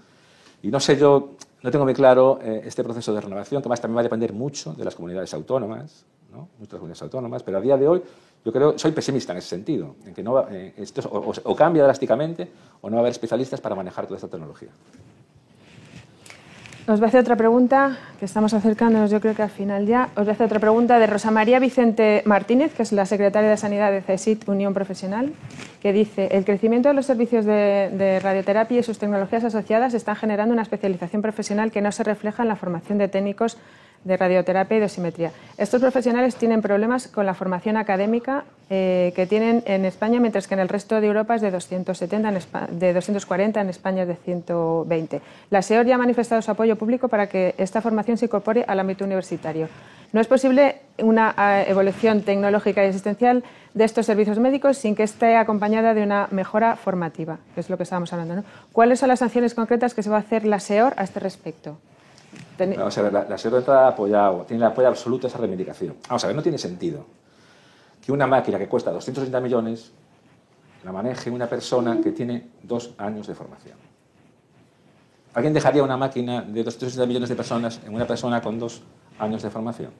[0.62, 3.80] Y no sé yo, no tengo muy claro eh, este proceso de renovación, que más
[3.80, 6.04] también va a depender mucho de las comunidades autónomas,
[6.36, 6.48] ¿no?
[6.58, 8.02] nuestras comunidades autónomas, pero a día de hoy
[8.44, 12.48] yo creo, soy pesimista en ese sentido, en que no eh, esto o cambia drásticamente
[12.80, 14.68] o no va a haber especialistas para manejar toda esta tecnología.
[16.88, 20.10] Os voy a hacer otra pregunta, que estamos acercándonos yo creo que al final ya.
[20.14, 23.50] Os voy a hacer otra pregunta de Rosa María Vicente Martínez, que es la secretaria
[23.50, 25.32] de Sanidad de CESIT Unión Profesional,
[25.82, 30.14] que dice, el crecimiento de los servicios de, de, radioterapia y sus tecnologías asociadas están
[30.14, 33.58] generando una especialización profesional que no se refleja en la formación de técnicos
[34.06, 35.32] de radioterapia y dosimetría.
[35.58, 40.54] Estos profesionales tienen problemas con la formación académica eh, que tienen en España, mientras que
[40.54, 42.32] en el resto de Europa es de, 270
[42.70, 45.20] de 240, en España es de 120.
[45.50, 48.78] La SEOR ya ha manifestado su apoyo público para que esta formación se incorpore al
[48.78, 49.68] ámbito universitario.
[50.12, 53.42] No es posible una eh, evolución tecnológica y existencial
[53.74, 57.76] de estos servicios médicos sin que esté acompañada de una mejora formativa, que es lo
[57.76, 58.44] que estábamos hablando.
[58.72, 61.76] ¿Cuáles son las sanciones concretas que se va a hacer la SEOR a este respecto?
[62.58, 65.96] Vamos a ver, la, la ha apoyado, tiene el apoyo absoluto a esa reivindicación.
[66.08, 67.04] Vamos a ver, no tiene sentido
[68.04, 69.92] que una máquina que cuesta 230 millones
[70.84, 73.76] la maneje una persona que tiene dos años de formación.
[75.34, 78.82] ¿Alguien dejaría una máquina de 260 millones de personas en una persona con dos
[79.18, 79.90] años de formación?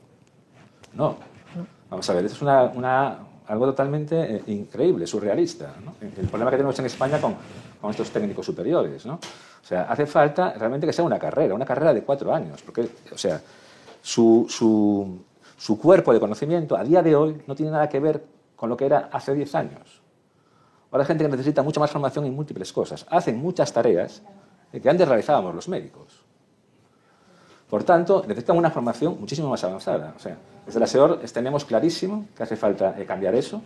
[0.95, 1.17] No.
[1.91, 5.75] Vamos a ver, esto es una, algo totalmente eh, increíble, surrealista.
[6.01, 7.35] El problema que tenemos en España con,
[7.81, 9.05] con estos técnicos superiores.
[9.05, 9.19] ¿no?
[9.67, 12.89] O sea, hace falta realmente que sea una carrera, una carrera de cuatro años, porque,
[13.13, 13.41] o sea,
[14.01, 15.19] su, su,
[15.57, 18.23] su cuerpo de conocimiento a día de hoy no tiene nada que ver
[18.55, 20.01] con lo que era hace diez años.
[20.93, 23.05] Ahora hay gente que necesita mucha más formación en múltiples cosas.
[23.11, 24.23] Hacen muchas tareas
[24.71, 26.25] que antes realizábamos los médicos.
[27.69, 30.15] Por tanto, necesitan una formación muchísimo más avanzada.
[30.17, 33.61] O sea, desde la SEOR tenemos clarísimo que hace falta eh, cambiar eso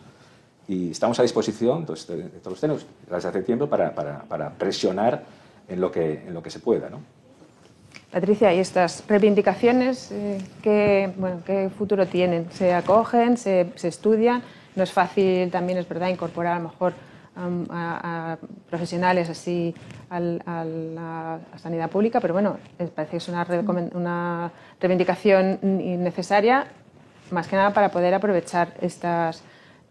[0.67, 1.95] y estamos a disposición de,
[2.41, 5.40] todos los técnicos desde hace tiempo para, para, para, presionar
[5.71, 6.91] en lo que, en lo que se pueda.
[6.91, 7.01] ¿no?
[8.11, 12.51] Patricia, ¿y estas reivindicaciones eh, ¿qué, bueno, qué futuro tienen?
[12.53, 13.37] ¿Se acogen?
[13.37, 14.43] Se, ¿Se estudian?
[14.77, 16.93] No es fácil también, es verdad, incorporar a lo mejor
[17.37, 18.37] a,
[18.69, 19.75] profesionales así
[20.11, 22.59] a la sanidad pública, pero bueno,
[22.95, 23.47] parece que es una,
[23.95, 26.67] una reivindicación necesaria,
[27.31, 29.43] más que nada para poder aprovechar estas,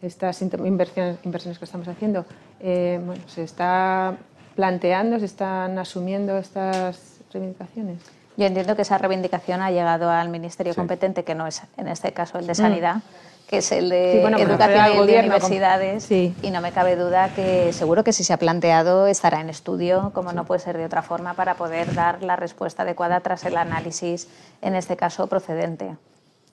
[0.02, 2.26] estas inversiones, inversiones que estamos haciendo.
[2.60, 4.18] Eh, bueno, se está
[4.60, 8.02] planteando, se están asumiendo estas reivindicaciones.
[8.36, 12.12] Yo entiendo que esa reivindicación ha llegado al ministerio competente, que no es en este
[12.12, 12.98] caso el de Sanidad.
[12.98, 13.02] Mm
[13.50, 16.12] que es el de educación y el de universidades.
[16.12, 20.12] Y no me cabe duda que seguro que si se ha planteado estará en estudio,
[20.14, 23.58] como no puede ser de otra forma, para poder dar la respuesta adecuada tras el
[23.58, 24.28] análisis,
[24.62, 25.96] en este caso, procedente.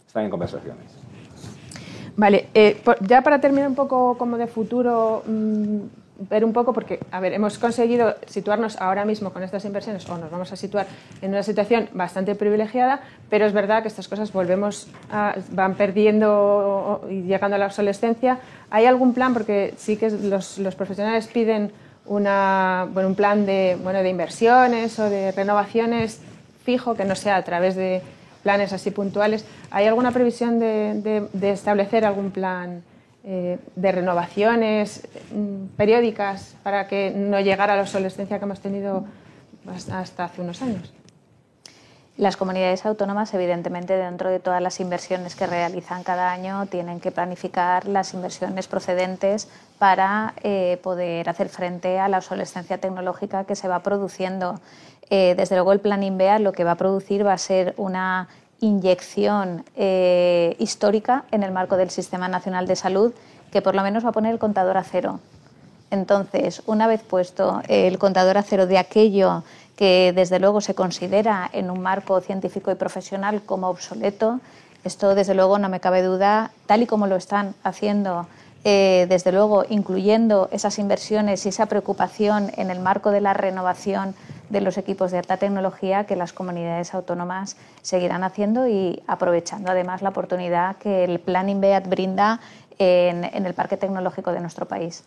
[0.06, 0.86] Están en conversaciones.
[2.16, 5.80] Vale, eh, ya para terminar un poco como de futuro, mm,
[6.18, 10.16] ver un poco, porque, a ver, hemos conseguido situarnos ahora mismo con estas inversiones, o
[10.16, 10.86] nos vamos a situar
[11.20, 17.06] en una situación bastante privilegiada, pero es verdad que estas cosas volvemos a, van perdiendo
[17.10, 18.38] y llegando a la obsolescencia.
[18.70, 19.34] ¿Hay algún plan?
[19.34, 21.70] Porque sí que los, los profesionales piden
[22.06, 26.20] una, bueno, un plan de, bueno, de inversiones o de renovaciones
[26.64, 28.00] fijo, que no sea a través de
[28.42, 29.44] planes así puntuales.
[29.70, 32.82] ¿Hay alguna previsión de, de, de establecer algún plan?
[33.28, 39.04] Eh, de renovaciones mm, periódicas para que no llegara a la obsolescencia que hemos tenido
[39.68, 40.92] hasta hace unos años.
[42.16, 47.10] Las comunidades autónomas, evidentemente, dentro de todas las inversiones que realizan cada año, tienen que
[47.10, 49.48] planificar las inversiones procedentes
[49.80, 54.60] para eh, poder hacer frente a la obsolescencia tecnológica que se va produciendo.
[55.10, 58.28] Eh, desde luego, el Plan INVEA lo que va a producir va a ser una
[58.60, 63.12] inyección eh, histórica en el marco del Sistema Nacional de Salud
[63.50, 65.20] que por lo menos va a poner el contador a cero.
[65.90, 69.44] Entonces, una vez puesto el contador a cero de aquello
[69.76, 74.40] que desde luego se considera en un marco científico y profesional como obsoleto,
[74.84, 78.26] esto desde luego no me cabe duda, tal y como lo están haciendo,
[78.64, 84.14] eh, desde luego incluyendo esas inversiones y esa preocupación en el marco de la renovación
[84.48, 90.02] de los equipos de alta tecnología que las comunidades autónomas seguirán haciendo y aprovechando además
[90.02, 92.40] la oportunidad que el Plan INVEAT brinda
[92.78, 95.04] en, el parque tecnológico de nuestro país.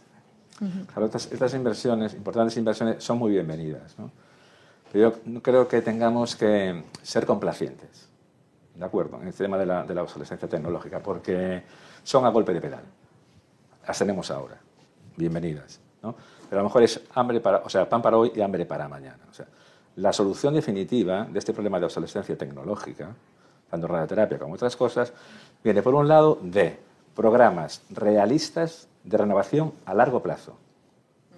[1.32, 3.98] estas, inversiones, importantes inversiones, son muy bienvenidas.
[3.98, 4.12] ¿no?
[4.92, 8.10] Pero yo no creo que tengamos que ser complacientes,
[8.76, 11.64] ¿de acuerdo?, en el tema de la, de la obsolescencia tecnológica, porque
[12.04, 12.84] son a golpe de pedal.
[13.88, 14.58] Las tenemos ahora.
[15.16, 15.80] Bienvenidas.
[16.02, 16.16] ¿No?
[16.50, 18.88] pero a lo mejor es hambre para, o sea, pan para hoy y hambre para
[18.88, 19.20] mañana.
[19.30, 19.46] O sea,
[19.96, 23.14] la solución definitiva de este problema de obsolescencia tecnológica,
[23.70, 25.14] tanto radioterapia como otras cosas,
[25.64, 26.80] viene por un lado de
[27.16, 30.58] programas realistas de renovación a largo plazo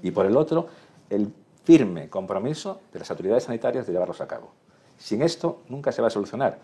[0.01, 0.67] y por el otro
[1.09, 1.33] el
[1.63, 4.51] firme compromiso de las autoridades sanitarias de llevarlos a cabo.
[4.97, 6.57] Sin esto nunca se va a solucionar.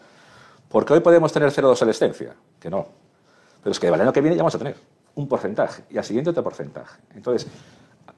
[0.70, 2.88] Porque hoy podemos tener cero de obsolescencia, que no.
[3.64, 4.76] Pero es que el año que viene ya vamos a tener
[5.16, 7.00] un porcentaje y al siguiente otro porcentaje.
[7.16, 7.48] Entonces,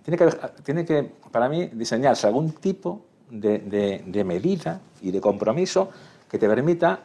[0.10, 3.60] tiene que, tiene que, para mí, diseñarse algún tipo de,
[4.06, 5.90] de, medida y de compromiso
[6.30, 7.00] que te permita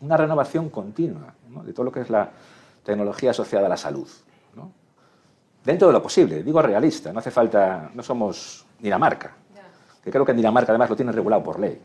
[0.00, 1.34] una renovación continua
[1.64, 2.30] de todo lo que es la
[2.82, 4.08] tecnología asociada a la salud.
[5.64, 9.34] Dentro de lo posible, digo realista, no hace falta, no somos Dinamarca,
[10.02, 11.80] que creo que en Dinamarca además lo tiene regulado por ley.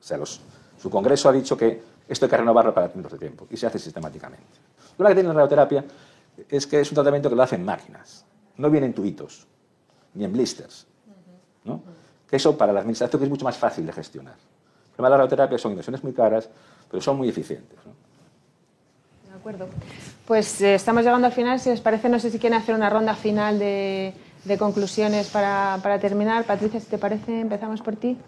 [0.00, 3.46] O sea, su Congreso ha dicho que esto hay que renovarlo para tiempos de tiempo
[3.50, 4.46] y se hace sistemáticamente.
[4.96, 5.84] Lo que tiene la radioterapia
[6.48, 8.24] es que es un tratamiento que lo hacen máquinas,
[8.56, 9.46] no vienen tubitos
[10.14, 10.86] ni en blisters.
[11.64, 11.82] ¿no?
[12.30, 14.34] Eso para la administración es mucho más fácil de gestionar.
[14.34, 16.48] El problema de la radioterapia son inversiones muy caras,
[16.90, 17.78] pero son muy eficientes.
[19.28, 19.68] De acuerdo.
[20.26, 21.60] Pues eh, estamos llegando al final.
[21.60, 24.12] Si les parece, no sé si quieren hacer una ronda final de,
[24.44, 26.44] de conclusiones para, para, terminar.
[26.44, 28.18] Patricia, si te parece, empezamos por ti.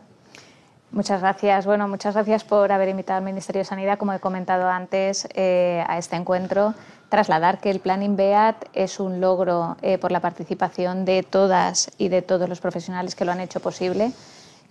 [0.92, 1.66] Muchas gracias.
[1.66, 5.84] Bueno, muchas gracias por haber invitado al Ministerio de Sanidad, como he comentado antes, eh,
[5.86, 6.74] a este encuentro
[7.10, 12.08] trasladar que el Plan INVEAT es un logro eh, por la participación de todas y
[12.08, 14.12] de todos los profesionales que lo han hecho posible,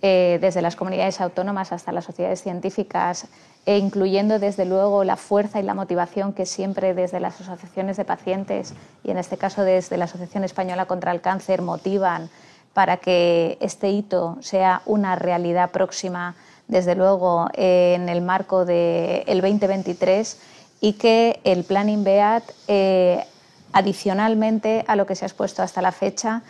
[0.02, 3.28] eh, desde las comunidades autónomas hasta las sociedades científicas,
[3.66, 8.06] e incluyendo desde luego la fuerza y la motivación que siempre desde las asociaciones de
[8.06, 8.72] pacientes
[9.04, 12.30] y en este caso desde la Asociación Española contra el Cáncer motivan
[12.72, 16.36] para que este hito sea una realidad próxima,
[16.68, 20.38] desde luego en el marco del 2023
[20.80, 23.24] y que el Plan INVEAT, eh,
[23.72, 26.42] adicionalmente a lo que se ha expuesto hasta la fecha,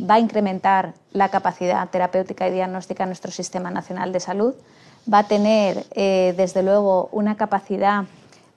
[0.00, 4.54] va a incrementar la capacidad terapéutica y diagnóstica en nuestro Sistema Nacional de Salud.
[5.12, 8.04] Va a tener, eh, desde luego, una capacidad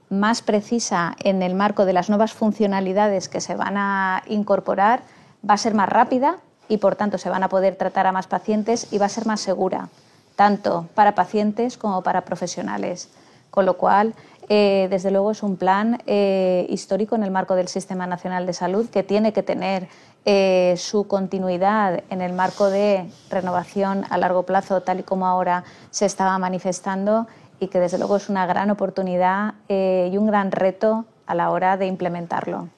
[0.09, 5.01] más precisa en el marco de las nuevas funcionalidades que se van a incorporar,
[5.47, 6.37] va a ser más rápida
[6.69, 9.25] y, por tanto, se van a poder tratar a más pacientes y va a ser
[9.25, 9.89] más segura,
[10.35, 13.09] tanto para pacientes como para profesionales.
[13.49, 14.13] Con lo cual,
[14.49, 18.53] eh, desde luego, es un plan eh, histórico en el marco del Sistema Nacional de
[18.53, 19.87] Salud que tiene que tener
[20.27, 25.63] eh, su continuidad en el marco de renovación a largo plazo, tal y como ahora
[25.91, 27.27] se estaba manifestando,
[27.59, 31.51] y que desde luego es una gran oportunidad eh, y un gran reto a la
[31.51, 32.69] hora de implementarlo.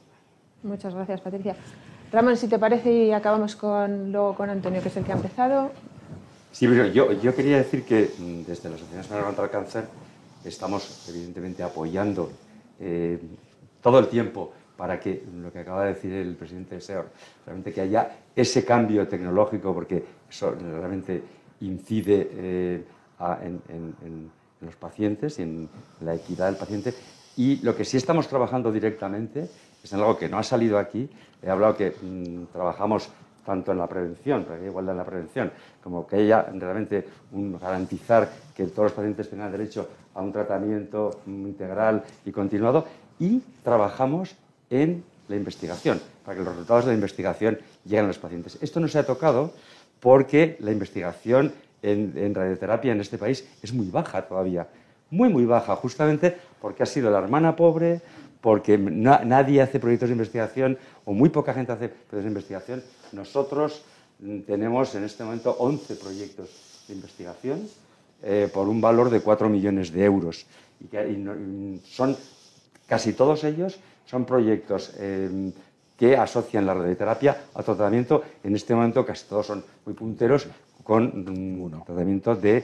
[0.61, 1.55] Muchas gracias, Patricia.
[2.11, 5.15] Ramón, si te parece, y acabamos con, luego con Antonio, que es el que ha
[5.15, 5.71] empezado.
[6.51, 9.85] Sí, pero yo, yo quería decir que mm, desde la Asociación Española contra el Cáncer
[10.49, 12.31] estamos evidentemente apoyando
[12.79, 13.19] eh,
[13.81, 17.09] todo el tiempo para que, lo que acaba de decir el presidente de SEOR,
[17.45, 21.23] realmente que haya ese cambio tecnológico, porque eso realmente
[21.61, 22.83] incide eh,
[23.41, 25.69] en, los pacientes y en
[26.01, 26.93] la equidad del paciente.
[27.35, 29.47] Y lo que sí estamos trabajando directamente
[29.83, 31.07] es en algo que no ha salido aquí.
[31.41, 33.09] He hablado que mm, trabajamos
[33.45, 37.07] tanto en la prevención, para que haya igualdad en la prevención, como que haya realmente
[37.31, 39.87] un, garantizar que todos los pacientes tengan derecho
[40.17, 42.85] a un tratamiento integral y continuado.
[43.19, 44.35] Y trabajamos
[44.69, 48.57] en la investigación, para que los resultados de la investigación lleguen a los pacientes.
[48.61, 49.53] Esto no se ha tocado
[49.99, 51.53] porque la investigación
[51.83, 54.67] en, radioterapia en este país es muy baja todavía,
[55.11, 58.01] muy, muy baja, justamente porque ha sido la hermana pobre,
[58.41, 62.83] porque nadie hace proyectos de investigación o muy poca gente hace proyectos de investigación.
[63.11, 63.83] Nosotros
[64.19, 66.49] mm, tenemos en este momento 11 proyectos
[66.87, 67.67] de investigación
[68.23, 70.45] eh, por un valor de 4 millones de euros.
[70.79, 72.15] Y, y son
[72.87, 75.51] casi todos ellos son proyectos eh,
[75.97, 78.23] que asocian la radioterapia al tratamiento.
[78.43, 80.47] En este momento casi todos son muy punteros
[80.83, 81.25] con
[81.85, 82.63] tratamiento de,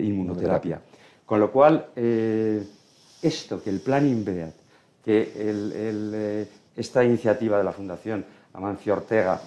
[0.00, 0.80] inmunoterapia.
[1.26, 2.64] Con lo cual, eh,
[3.22, 4.54] esto, que el plan INVEAT,
[5.04, 9.40] que eh, esta iniciativa de la Fundación Amancio Ortega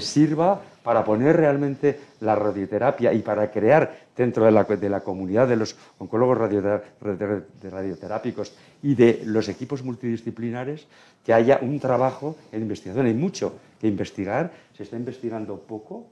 [0.00, 5.48] sirva para poner realmente la radioterapia y para crear dentro de la, de la comunidad
[5.48, 10.86] de los oncólogos radioterápicos y de los equipos multidisciplinares
[11.24, 13.06] que haya un trabajo en investigación.
[13.06, 16.04] Hay mucho que investigar, se está investigando poco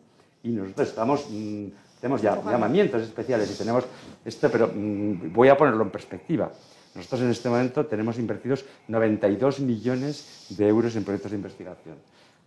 [0.42, 1.66] y nosotros estamos, mm,
[2.00, 3.84] tenemos ya llamamientos especiales y tenemos
[4.24, 6.50] esto, pero mm, voy a ponerlo en perspectiva.
[6.94, 11.96] Nosotros en este momento tenemos invertidos 92 millones de euros en proyectos de investigación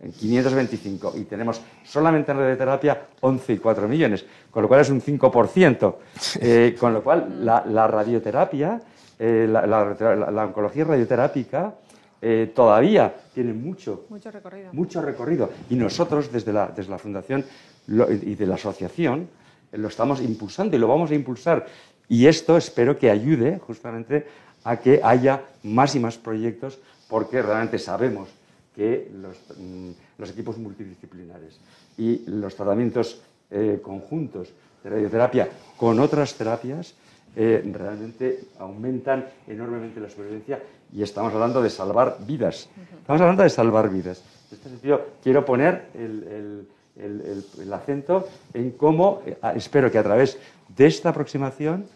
[0.00, 4.90] en 525 y tenemos solamente en radioterapia 11 y 4 millones, con lo cual es
[4.90, 5.94] un 5%.
[6.40, 8.80] Eh, con lo cual la, radioterapia,
[9.18, 11.74] eh, la, oncología radioterápica
[12.20, 14.72] eh, todavía tiene mucho, mucho, recorrido.
[14.72, 15.50] mucho recorrido.
[15.70, 17.44] Y nosotros desde la, desde la Fundación
[17.88, 19.28] y de la asociación
[19.72, 21.66] lo estamos impulsando y lo vamos a impulsar.
[22.08, 24.26] Y esto espero que ayude justamente
[24.64, 26.78] a que haya más y más proyectos
[27.08, 28.28] porque realmente sabemos
[28.76, 31.58] que mm, los, equipos multidisciplinares
[31.96, 34.52] y los tratamientos eh, conjuntos
[34.84, 36.94] de radioterapia con otras terapias
[37.34, 40.62] eh, realmente aumentan enormemente la supervivencia
[40.92, 42.68] y estamos hablando de salvar vidas.
[43.00, 44.22] Estamos hablando de salvar vidas.
[44.50, 46.66] En este sentido, quiero poner el,
[46.96, 51.86] el acento en cómo, eh, espero que a través de esta aproximación,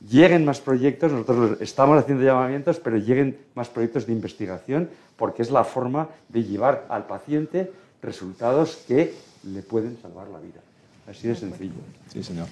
[0.00, 5.50] lleguen más proyectos, nosotros estamos haciendo llamamientos, pero lleguen más proyectos de investigación, porque es
[5.50, 7.72] la forma de llevar al paciente
[8.02, 10.60] resultados que le pueden salvar la vida.
[11.08, 11.80] Así de sencillo.
[12.12, 12.46] Sí, señor.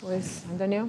[0.00, 0.88] Pues, Antonio.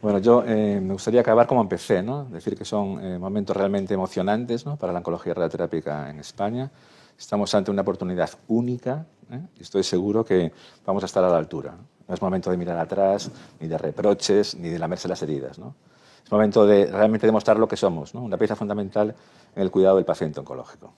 [0.00, 2.24] Bueno, yo eh, me gustaría acabar como empecé, ¿no?
[2.26, 4.76] Decir que son eh, momentos realmente emocionantes ¿no?
[4.76, 6.70] para la oncología radioterápica en España.
[7.18, 9.40] Estamos ante una oportunidad única ¿eh?
[9.58, 10.52] y estoy seguro que
[10.86, 11.74] vamos a estar a la altura.
[12.08, 13.30] No es momento de mirar atrás,
[13.60, 15.58] ni de reproches, ni de lamerse las heridas.
[16.24, 19.14] Es momento de realmente demostrar lo que somos, una pieza fundamental
[19.54, 20.92] en el cuidado del paciente oncológico.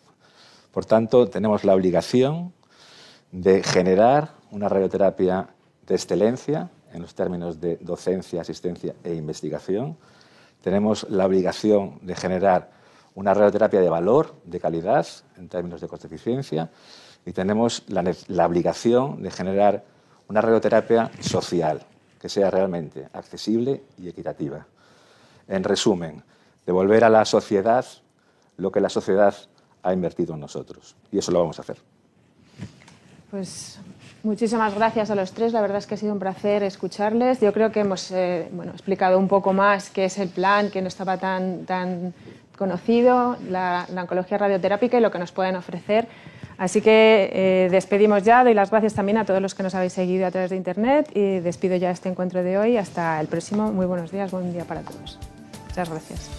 [0.71, 2.53] Por tanto, tenemos la obligación
[3.33, 5.49] de generar una radioterapia
[5.87, 9.97] de excelencia en los términos de docencia, asistencia e investigación.
[10.63, 12.71] Tenemos la obligación de generar
[13.17, 15.07] una radioterapia de valor, de calidad,
[15.37, 16.71] en términos de coste-eficiencia.
[17.27, 19.85] Y tenemos la obligación de generar
[20.31, 21.85] una radioterapia social,
[22.21, 24.65] que sea realmente accesible y equitativa.
[25.49, 26.23] En resumen,
[26.65, 27.85] devolver a la sociedad
[28.57, 29.35] lo que la sociedad
[29.83, 30.95] ha invertido en nosotros.
[31.11, 31.79] Y eso lo vamos a hacer.
[33.29, 33.81] Pues
[34.23, 35.53] muchísimas gracias a los tres.
[35.53, 37.41] La verdad es que ha sido un placer escucharles.
[37.41, 40.81] Yo creo que hemos eh, bueno, explicado un poco más qué es el plan, que
[40.81, 42.15] no estaba tan, tan
[42.57, 46.07] conocido, la, la oncología radioterápica y lo que nos pueden ofrecer.
[46.61, 49.95] Así que eh, despedimos ya, doy las gracias también a todos los que nos habéis
[49.95, 52.77] seguido a través de Internet y despido ya este encuentro de hoy.
[52.77, 53.73] Hasta el próximo.
[53.73, 55.19] Muy buenos días, buen día para todos.
[55.69, 56.31] Muchas gracias.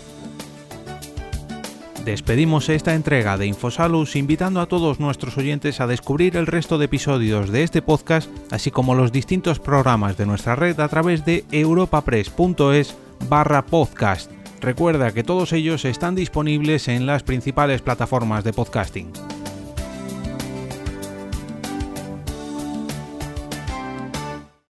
[2.06, 6.86] Despedimos esta entrega de Infosalus invitando a todos nuestros oyentes a descubrir el resto de
[6.86, 11.46] episodios de este podcast, así como los distintos programas de nuestra red a través de
[11.52, 12.96] europapress.es
[13.28, 14.30] barra podcast.
[14.60, 19.41] Recuerda que todos ellos están disponibles en las principales plataformas de podcasting.